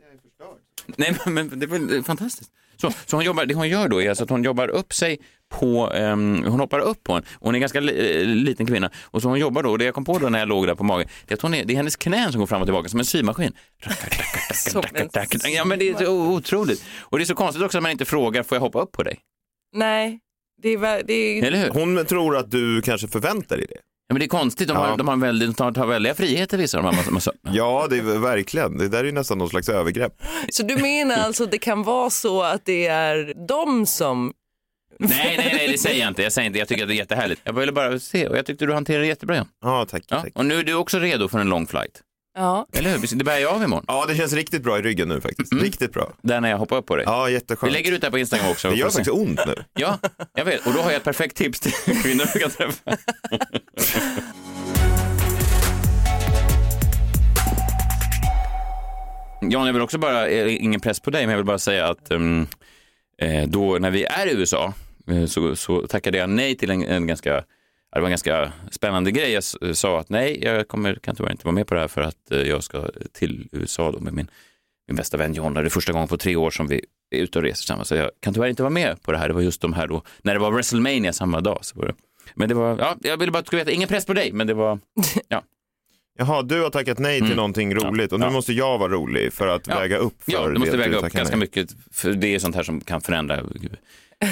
Jag 0.00 0.08
är 0.12 0.18
förstörd. 0.18 0.58
Nej, 0.86 1.16
men, 1.24 1.34
men 1.34 1.58
det 1.60 1.66
är 1.66 1.68
väl 1.68 2.04
fantastiskt. 2.04 2.52
Så, 2.76 2.90
så 3.06 3.16
hon 3.16 3.24
jobbar, 3.24 3.46
det 3.46 3.54
hon 3.54 3.68
gör 3.68 3.88
då 3.88 4.02
är 4.02 4.08
alltså 4.08 4.24
att 4.24 4.30
hon 4.30 4.44
jobbar 4.44 4.68
upp 4.68 4.92
sig 4.92 5.18
på, 5.60 5.90
ehm, 5.94 6.44
hon 6.46 6.60
hoppar 6.60 6.78
upp 6.78 7.02
på 7.04 7.12
en, 7.12 7.22
hon 7.40 7.54
är 7.54 7.56
en 7.56 7.60
ganska 7.60 7.80
li, 7.80 8.20
eh, 8.22 8.26
liten 8.26 8.66
kvinna. 8.66 8.90
Och 9.04 9.22
så 9.22 9.28
hon 9.28 9.38
jobbar 9.38 9.62
då, 9.62 9.70
och 9.70 9.78
det 9.78 9.84
jag 9.84 9.94
kom 9.94 10.04
på 10.04 10.18
då 10.18 10.28
när 10.28 10.38
jag 10.38 10.48
låg 10.48 10.66
där 10.66 10.74
på 10.74 10.84
magen, 10.84 11.08
det 11.26 11.32
är 11.32 11.36
att 11.36 11.42
hon 11.42 11.54
är, 11.54 11.64
det 11.64 11.72
är 11.72 11.76
hennes 11.76 11.96
knän 11.96 12.32
som 12.32 12.38
går 12.38 12.46
fram 12.46 12.60
och 12.60 12.66
tillbaka 12.66 12.88
som 12.88 12.98
en 13.00 13.06
symaskin. 13.06 13.52
Ja 15.44 15.64
men 15.64 15.78
det 15.78 15.88
är 15.88 15.94
så 16.04 16.12
otroligt. 16.12 16.84
Och 17.00 17.18
det 17.18 17.24
är 17.24 17.26
så 17.26 17.34
konstigt 17.34 17.62
också 17.64 17.78
att 17.78 17.82
man 17.82 17.92
inte 17.92 18.04
frågar, 18.04 18.42
får 18.42 18.56
jag 18.56 18.60
hoppa 18.60 18.80
upp 18.80 18.92
på 18.92 19.02
dig? 19.02 19.18
Nej, 19.76 20.20
det 20.62 20.68
är, 20.68 21.02
det 21.06 21.12
är... 21.12 21.44
Eller 21.44 21.58
hur? 21.58 21.70
Hon 21.70 22.06
tror 22.06 22.36
att 22.36 22.50
du 22.50 22.82
kanske 22.82 23.08
förväntar 23.08 23.56
dig 23.56 23.66
det. 23.68 23.76
Ja, 24.08 24.14
men 24.14 24.18
det 24.20 24.26
är 24.26 24.28
konstigt, 24.28 24.68
de 24.68 24.76
har, 24.76 24.88
Ja. 24.88 24.96
de 24.96 25.08
har, 25.08 25.16
väldigt, 25.16 25.48
de 25.48 25.54
tar, 25.54 25.72
tar 25.72 25.86
väldiga 25.86 26.14
friheter 26.14 26.58
vissa 26.58 26.76
de 26.76 26.84
här 26.86 26.92
massa, 26.92 27.10
massa. 27.10 27.32
Ja, 27.52 27.86
det 27.90 27.96
är 27.98 28.18
verkligen. 28.18 28.78
Det 28.78 28.88
där 28.88 28.98
är 28.98 29.04
ju 29.04 29.12
nästan 29.12 29.38
någon 29.38 29.48
slags 29.48 29.68
övergrepp. 29.68 30.12
Så 30.50 30.62
du 30.62 30.76
menar 30.76 31.16
alltså 31.16 31.44
att 31.44 31.50
det 31.50 31.58
kan 31.58 31.82
vara 31.82 32.10
så 32.10 32.42
att 32.42 32.64
det 32.64 32.86
är 32.86 33.34
de 33.48 33.86
som... 33.86 34.32
Nej, 34.98 35.34
nej, 35.38 35.52
nej, 35.54 35.68
det 35.72 35.78
säger 35.78 36.00
jag 36.00 36.08
inte. 36.08 36.22
Jag 36.22 36.32
säger 36.32 36.46
inte, 36.46 36.58
jag 36.58 36.68
tycker 36.68 36.82
att 36.82 36.88
det 36.88 36.94
är 36.94 36.96
jättehärligt. 36.96 37.40
Jag 37.44 37.52
ville 37.52 37.72
bara 37.72 37.98
se 37.98 38.28
och 38.28 38.36
jag 38.38 38.46
tyckte 38.46 38.66
du 38.66 38.72
hanterade 38.72 39.04
det 39.04 39.08
jättebra. 39.08 39.36
Jan. 39.36 39.48
Ja, 39.62 39.86
tack. 39.90 40.02
Ja, 40.08 40.20
tack. 40.22 40.32
och 40.34 40.46
nu 40.46 40.58
är 40.58 40.62
du 40.64 40.74
också 40.74 40.98
redo 40.98 41.28
för 41.28 41.38
en 41.38 41.48
lång 41.48 41.66
flight. 41.66 42.02
Ja. 42.38 42.66
Eller 42.72 42.90
hur? 42.90 43.16
Det 43.16 43.24
bär 43.24 43.38
jag 43.38 43.52
av 43.54 43.62
imorgon. 43.62 43.84
Ja, 43.88 44.04
det 44.08 44.14
känns 44.16 44.32
riktigt 44.32 44.62
bra 44.62 44.78
i 44.78 44.82
ryggen 44.82 45.08
nu 45.08 45.20
faktiskt. 45.20 45.52
Riktigt 45.52 45.92
bra. 45.92 46.12
Där 46.22 46.40
när 46.40 46.50
jag 46.50 46.58
hoppar 46.58 46.76
upp 46.76 46.86
på 46.86 46.96
dig. 46.96 47.04
Ja, 47.08 47.24
Vi 47.24 47.32
jätteskönt. 47.32 47.72
lägger 47.72 47.92
ut 47.92 48.00
det 48.00 48.06
här 48.06 48.10
på 48.12 48.18
Instagram 48.18 48.50
också. 48.50 48.70
Det 48.70 48.76
gör 48.76 48.86
faktiskt 48.86 49.10
ont 49.10 49.40
nu. 49.46 49.64
Ja, 49.74 49.98
jag 50.34 50.44
vet. 50.44 50.66
Och 50.66 50.72
då 50.72 50.80
har 50.80 50.90
jag 50.90 50.96
ett 50.96 51.04
perfekt 51.04 51.36
tips 51.36 51.60
till 51.60 51.72
kvinnor 52.02 52.24
du 52.34 52.38
kan 52.40 52.50
träffa. 52.50 52.96
Jan, 59.40 59.66
jag 59.66 59.72
vill 59.72 59.82
också 59.82 59.98
bara, 59.98 60.26
eh, 60.28 60.64
ingen 60.64 60.80
press 60.80 61.00
på 61.00 61.10
dig, 61.10 61.22
men 61.26 61.30
jag 61.30 61.36
vill 61.36 61.46
bara 61.46 61.58
säga 61.58 61.86
att 61.86 62.10
um, 62.10 62.46
då 63.46 63.78
när 63.80 63.90
vi 63.90 64.04
är 64.04 64.26
i 64.26 64.32
USA 64.32 64.72
så, 65.28 65.56
så 65.56 65.86
tackade 65.86 66.18
jag 66.18 66.30
nej 66.30 66.56
till 66.56 66.70
en, 66.70 66.82
en 66.84 67.06
ganska 67.06 67.44
det 67.94 68.00
var 68.00 68.06
en 68.06 68.10
ganska 68.10 68.52
spännande 68.70 69.10
grej. 69.10 69.30
Jag 69.32 69.38
s- 69.38 69.56
sa 69.72 70.00
att 70.00 70.08
nej, 70.08 70.44
jag 70.44 70.68
kommer, 70.68 70.94
kan 70.94 71.16
tyvärr 71.16 71.30
inte 71.30 71.44
vara 71.46 71.54
med 71.54 71.66
på 71.66 71.74
det 71.74 71.80
här 71.80 71.88
för 71.88 72.00
att 72.00 72.30
eh, 72.32 72.38
jag 72.42 72.64
ska 72.64 72.88
till 73.12 73.48
USA 73.52 73.92
då 73.92 74.00
med 74.00 74.12
min, 74.12 74.30
min 74.88 74.96
bästa 74.96 75.16
vän 75.16 75.34
John. 75.34 75.54
Det 75.54 75.60
är 75.60 75.68
första 75.68 75.92
gången 75.92 76.08
på 76.08 76.16
tre 76.16 76.36
år 76.36 76.50
som 76.50 76.66
vi 76.68 76.84
är 77.10 77.18
ute 77.18 77.38
och 77.38 77.42
reser 77.42 77.56
tillsammans. 77.56 77.88
Så 77.88 77.94
jag 77.94 78.10
kan 78.20 78.34
tyvärr 78.34 78.48
inte 78.48 78.62
vara 78.62 78.70
med 78.70 79.02
på 79.02 79.12
det 79.12 79.18
här. 79.18 79.28
Det 79.28 79.34
var 79.34 79.40
just 79.40 79.60
de 79.60 79.72
här 79.72 79.86
då, 79.86 80.02
när 80.22 80.34
det 80.34 80.40
var 80.40 80.50
WrestleMania 80.50 81.12
samma 81.12 81.40
dag. 81.40 81.58
Så 81.64 81.78
var 81.78 81.86
det. 81.86 81.94
Men 82.34 82.48
det 82.48 82.54
var, 82.54 82.78
ja, 82.78 82.96
jag 83.00 83.16
ville 83.16 83.32
bara 83.32 83.38
att 83.38 83.44
du 83.44 83.46
skulle 83.48 83.60
veta, 83.60 83.70
ingen 83.70 83.88
press 83.88 84.06
på 84.06 84.12
dig, 84.14 84.32
men 84.32 84.46
det 84.46 84.54
var, 84.54 84.78
ja. 85.28 85.42
Jaha, 86.18 86.42
du 86.42 86.62
har 86.62 86.70
tackat 86.70 86.98
nej 86.98 87.16
till 87.18 87.24
Mm. 87.26 87.36
någonting 87.36 87.74
roligt 87.74 88.12
och 88.12 88.20
nu 88.20 88.26
Ja. 88.26 88.30
måste 88.30 88.52
jag 88.52 88.78
vara 88.78 88.92
rolig 88.92 89.32
för 89.32 89.46
att 89.48 89.66
Ja. 89.66 89.78
väga 89.78 89.96
upp 89.96 90.22
för 90.22 90.32
Ja, 90.32 90.48
du 90.48 90.58
måste 90.58 90.70
det 90.70 90.76
väga 90.76 90.90
du 91.00 91.06
upp 91.06 91.12
ganska 91.12 91.36
nej. 91.36 91.40
mycket, 91.40 91.70
för 91.92 92.10
det 92.12 92.34
är 92.34 92.38
sånt 92.38 92.54
här 92.56 92.62
som 92.62 92.80
kan 92.80 93.00
förändra 93.00 93.42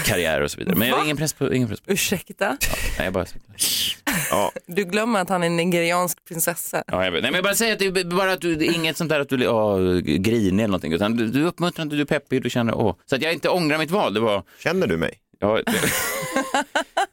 karriär 0.05 0.41
och 0.41 0.51
så 0.51 0.59
vidare. 0.59 0.77
Men 0.77 0.89
jag 0.89 0.97
har 0.97 1.05
ingen 1.05 1.17
press 1.17 1.33
på, 1.33 1.55
ingen 1.55 1.69
press 1.69 1.81
på. 1.81 1.93
Ursäkta? 1.93 2.49
Nej, 2.99 3.05
jag 3.05 3.13
bara, 3.13 3.27
Ja, 4.31 4.53
Du 4.67 4.85
glömmer 4.85 5.21
att 5.21 5.29
han 5.29 5.43
är 5.43 5.47
en 5.47 5.57
nigeriansk 5.57 6.25
prinsessa. 6.25 6.85
ja, 6.87 7.05
jag 7.05 7.13
vet. 7.13 7.23
Nej, 7.23 7.31
men 7.31 7.35
jag 7.35 7.45
bara 7.45 7.55
säger 7.55 7.73
att 7.73 7.79
det 7.79 7.87
är 7.87 8.05
bara 8.05 8.33
att 8.33 8.41
du, 8.41 8.55
det 8.55 8.67
är 8.67 8.75
inget 8.75 8.97
sånt 8.97 9.11
där 9.11 9.21
att 9.21 9.29
du 9.29 9.35
är 9.45 10.01
grinig 10.01 10.59
eller 10.65 10.67
någonting, 10.69 10.93
utan 10.93 11.17
du, 11.17 11.27
du 11.29 11.43
är 11.43 11.47
uppmuntrande, 11.47 11.97
du 11.97 12.03
är 12.03 12.07
peppig, 12.07 12.43
du 12.43 12.51
känner 12.51 12.75
åh. 12.75 12.95
Så 13.07 13.17
att 13.17 13.23
jag 13.23 13.33
inte 13.33 13.49
ångrar 13.49 13.79
mitt 13.79 13.91
val, 13.91 14.15
det 14.15 14.21
var, 14.21 14.43
känner 14.59 14.87
du 14.87 14.97
mig? 14.97 15.19
ja, 15.39 15.61
det, 15.67 15.73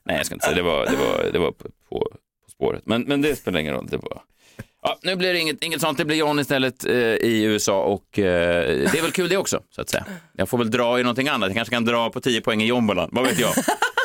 nej 0.06 0.18
jag 0.18 0.26
ska 0.26 0.36
inte 0.36 0.46
säga, 0.46 0.56
det 0.56 0.62
var, 0.64 0.86
det 0.86 0.96
var, 0.98 1.30
det 1.34 1.40
var 1.40 1.52
på, 1.52 1.64
på, 1.90 2.00
på 2.46 2.52
spåret. 2.52 2.82
Men, 2.86 3.02
men 3.02 3.22
det 3.22 3.36
spelar 3.36 3.60
ingen 3.60 3.74
roll, 3.74 3.88
det 3.90 3.98
var, 3.98 4.22
Ja, 4.84 5.00
nu 5.04 5.16
blir 5.16 5.34
det 5.34 5.40
inget, 5.40 5.64
inget 5.64 5.82
sånt, 5.82 5.98
det 5.98 6.06
blir 6.06 6.18
John 6.18 6.40
istället 6.40 6.86
eh, 6.86 6.94
i 6.96 7.44
USA 7.44 7.84
och 7.84 8.20
eh, 8.20 8.66
det 8.92 8.98
är 8.98 9.02
väl 9.02 9.12
kul 9.12 9.30
det 9.30 9.38
också, 9.38 9.64
så 9.70 9.82
att 9.82 9.90
säga. 9.90 10.06
Jag 10.38 10.50
får 10.50 10.58
väl 10.58 10.72
dra 10.72 11.00
i 11.00 11.04
någonting 11.04 11.28
annat, 11.28 11.50
jag 11.50 11.56
kanske 11.56 11.76
kan 11.76 11.86
dra 11.86 12.10
på 12.10 12.22
10 12.22 12.42
poäng 12.42 12.62
i 12.62 12.66
jombolan, 12.66 13.10
vad 13.12 13.26
vet 13.26 13.40
jag. 13.40 13.54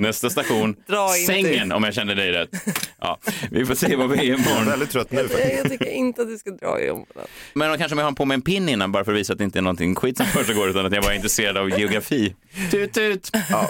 Nästa 0.00 0.30
station, 0.30 0.68
inte. 0.88 1.08
sängen 1.26 1.72
om 1.72 1.84
jag 1.84 1.94
känner 1.94 2.14
dig 2.14 2.32
rätt. 2.32 2.50
Ja, 3.00 3.18
vi 3.50 3.66
får 3.66 3.74
se 3.74 3.96
vad 3.96 4.10
vi 4.10 4.18
är 4.18 4.22
Jag 4.24 4.40
är 4.40 4.46
imorgon. 4.48 4.66
väldigt 4.66 4.90
trött 4.90 5.10
nu 5.12 5.20
Jag, 5.20 5.30
faktiskt. 5.30 5.54
jag 5.62 5.70
tycker 5.70 5.90
inte 5.90 6.22
att 6.22 6.28
du 6.28 6.38
ska 6.38 6.50
dra 6.50 6.80
i 6.80 6.90
området. 6.90 7.30
Men 7.54 7.70
då 7.70 7.76
kanske 7.76 7.94
om 7.94 7.98
jag 7.98 8.06
har 8.06 8.12
på 8.12 8.24
mig 8.24 8.34
en 8.34 8.42
pin 8.42 8.68
innan 8.68 8.92
bara 8.92 9.04
för 9.04 9.12
att 9.12 9.18
visa 9.18 9.32
att 9.32 9.38
det 9.38 9.44
inte 9.44 9.58
är 9.58 9.62
någonting 9.62 9.94
skit 9.94 10.16
som 10.16 10.26
försiggår 10.26 10.70
utan 10.70 10.86
att 10.86 10.92
jag 10.92 11.02
bara 11.02 11.12
är 11.12 11.16
intresserad 11.16 11.56
av 11.56 11.78
geografi. 11.78 12.34
Tut 12.70 12.92
tut! 12.92 13.30
Ja. 13.50 13.68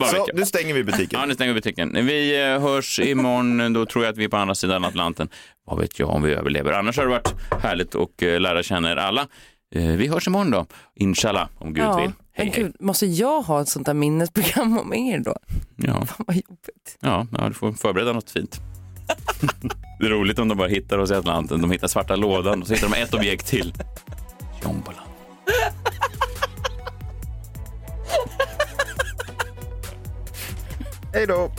Bara 0.00 0.08
Så, 0.10 0.26
nu 0.34 0.46
stänger 0.46 0.74
vi 0.74 0.84
butiken. 0.84 1.20
Ja, 1.20 1.26
nu 1.26 1.34
stänger 1.34 1.52
vi 1.52 1.60
butiken. 1.60 2.06
Vi 2.06 2.40
eh, 2.52 2.60
hörs 2.60 3.00
imorgon, 3.00 3.72
då 3.72 3.86
tror 3.86 4.04
jag 4.04 4.12
att 4.12 4.18
vi 4.18 4.24
är 4.24 4.28
på 4.28 4.36
andra 4.36 4.54
sidan 4.54 4.84
Atlanten. 4.84 5.28
Vad 5.66 5.78
vet 5.80 5.98
jag 5.98 6.08
om 6.08 6.22
vi 6.22 6.32
överlever. 6.32 6.72
Annars 6.72 6.96
har 6.96 7.04
det 7.04 7.10
varit 7.10 7.34
härligt 7.62 7.94
att 7.94 8.22
eh, 8.22 8.40
lära 8.40 8.62
känna 8.62 8.92
er 8.92 8.96
alla. 8.96 9.26
Eh, 9.74 9.82
Vi 9.86 10.08
hörs 10.08 10.26
imorgon 10.26 10.50
då, 10.50 10.66
inshallah, 10.94 11.48
om 11.58 11.74
Gud 11.74 11.84
vill. 11.96 12.12
Hej, 12.32 12.46
men 12.46 12.46
hej. 12.46 12.62
gud, 12.62 12.76
måste 12.80 13.06
jag 13.06 13.42
ha 13.42 13.60
ett 13.60 13.68
sånt 13.68 13.86
där 13.86 13.94
minnesprogram 13.94 14.78
om 14.78 14.94
er 14.94 15.18
då? 15.18 15.36
Ja, 15.76 15.92
Fan 16.06 16.24
vad 16.26 16.36
jobbigt. 16.36 16.96
ja, 17.00 17.26
ja, 17.38 17.48
du 17.48 17.54
får 17.54 17.72
förbereda 17.72 18.12
något 18.12 18.30
fint. 18.30 18.60
det 20.00 20.06
är 20.06 20.10
roligt 20.10 20.38
om 20.38 20.48
de 20.48 20.58
bara 20.58 20.68
hittar 20.68 20.98
oss 20.98 21.10
i 21.10 21.14
Atlanten. 21.14 21.60
De 21.62 21.70
hittar 21.70 21.88
svarta 21.88 22.16
lådan 22.16 22.60
och 22.62 22.66
så 22.68 22.74
hittar 22.74 22.88
de 22.88 22.96
ett 23.02 23.14
objekt 23.14 23.46
till. 23.46 23.74
Jombolan. 24.64 25.04
Hej 31.12 31.26
då! 31.26 31.50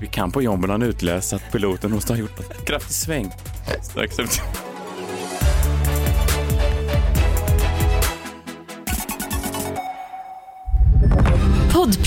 Vi 0.00 0.06
kan 0.06 0.32
på 0.32 0.42
jombolan 0.42 0.82
utläsa 0.82 1.36
att 1.36 1.52
piloten 1.52 1.90
måste 1.90 2.12
ha 2.12 2.18
gjort 2.20 2.38
en 2.40 2.64
kraftig 2.66 2.94
sväng. 2.94 3.30
Strax 3.82 4.18
efter. 4.18 4.42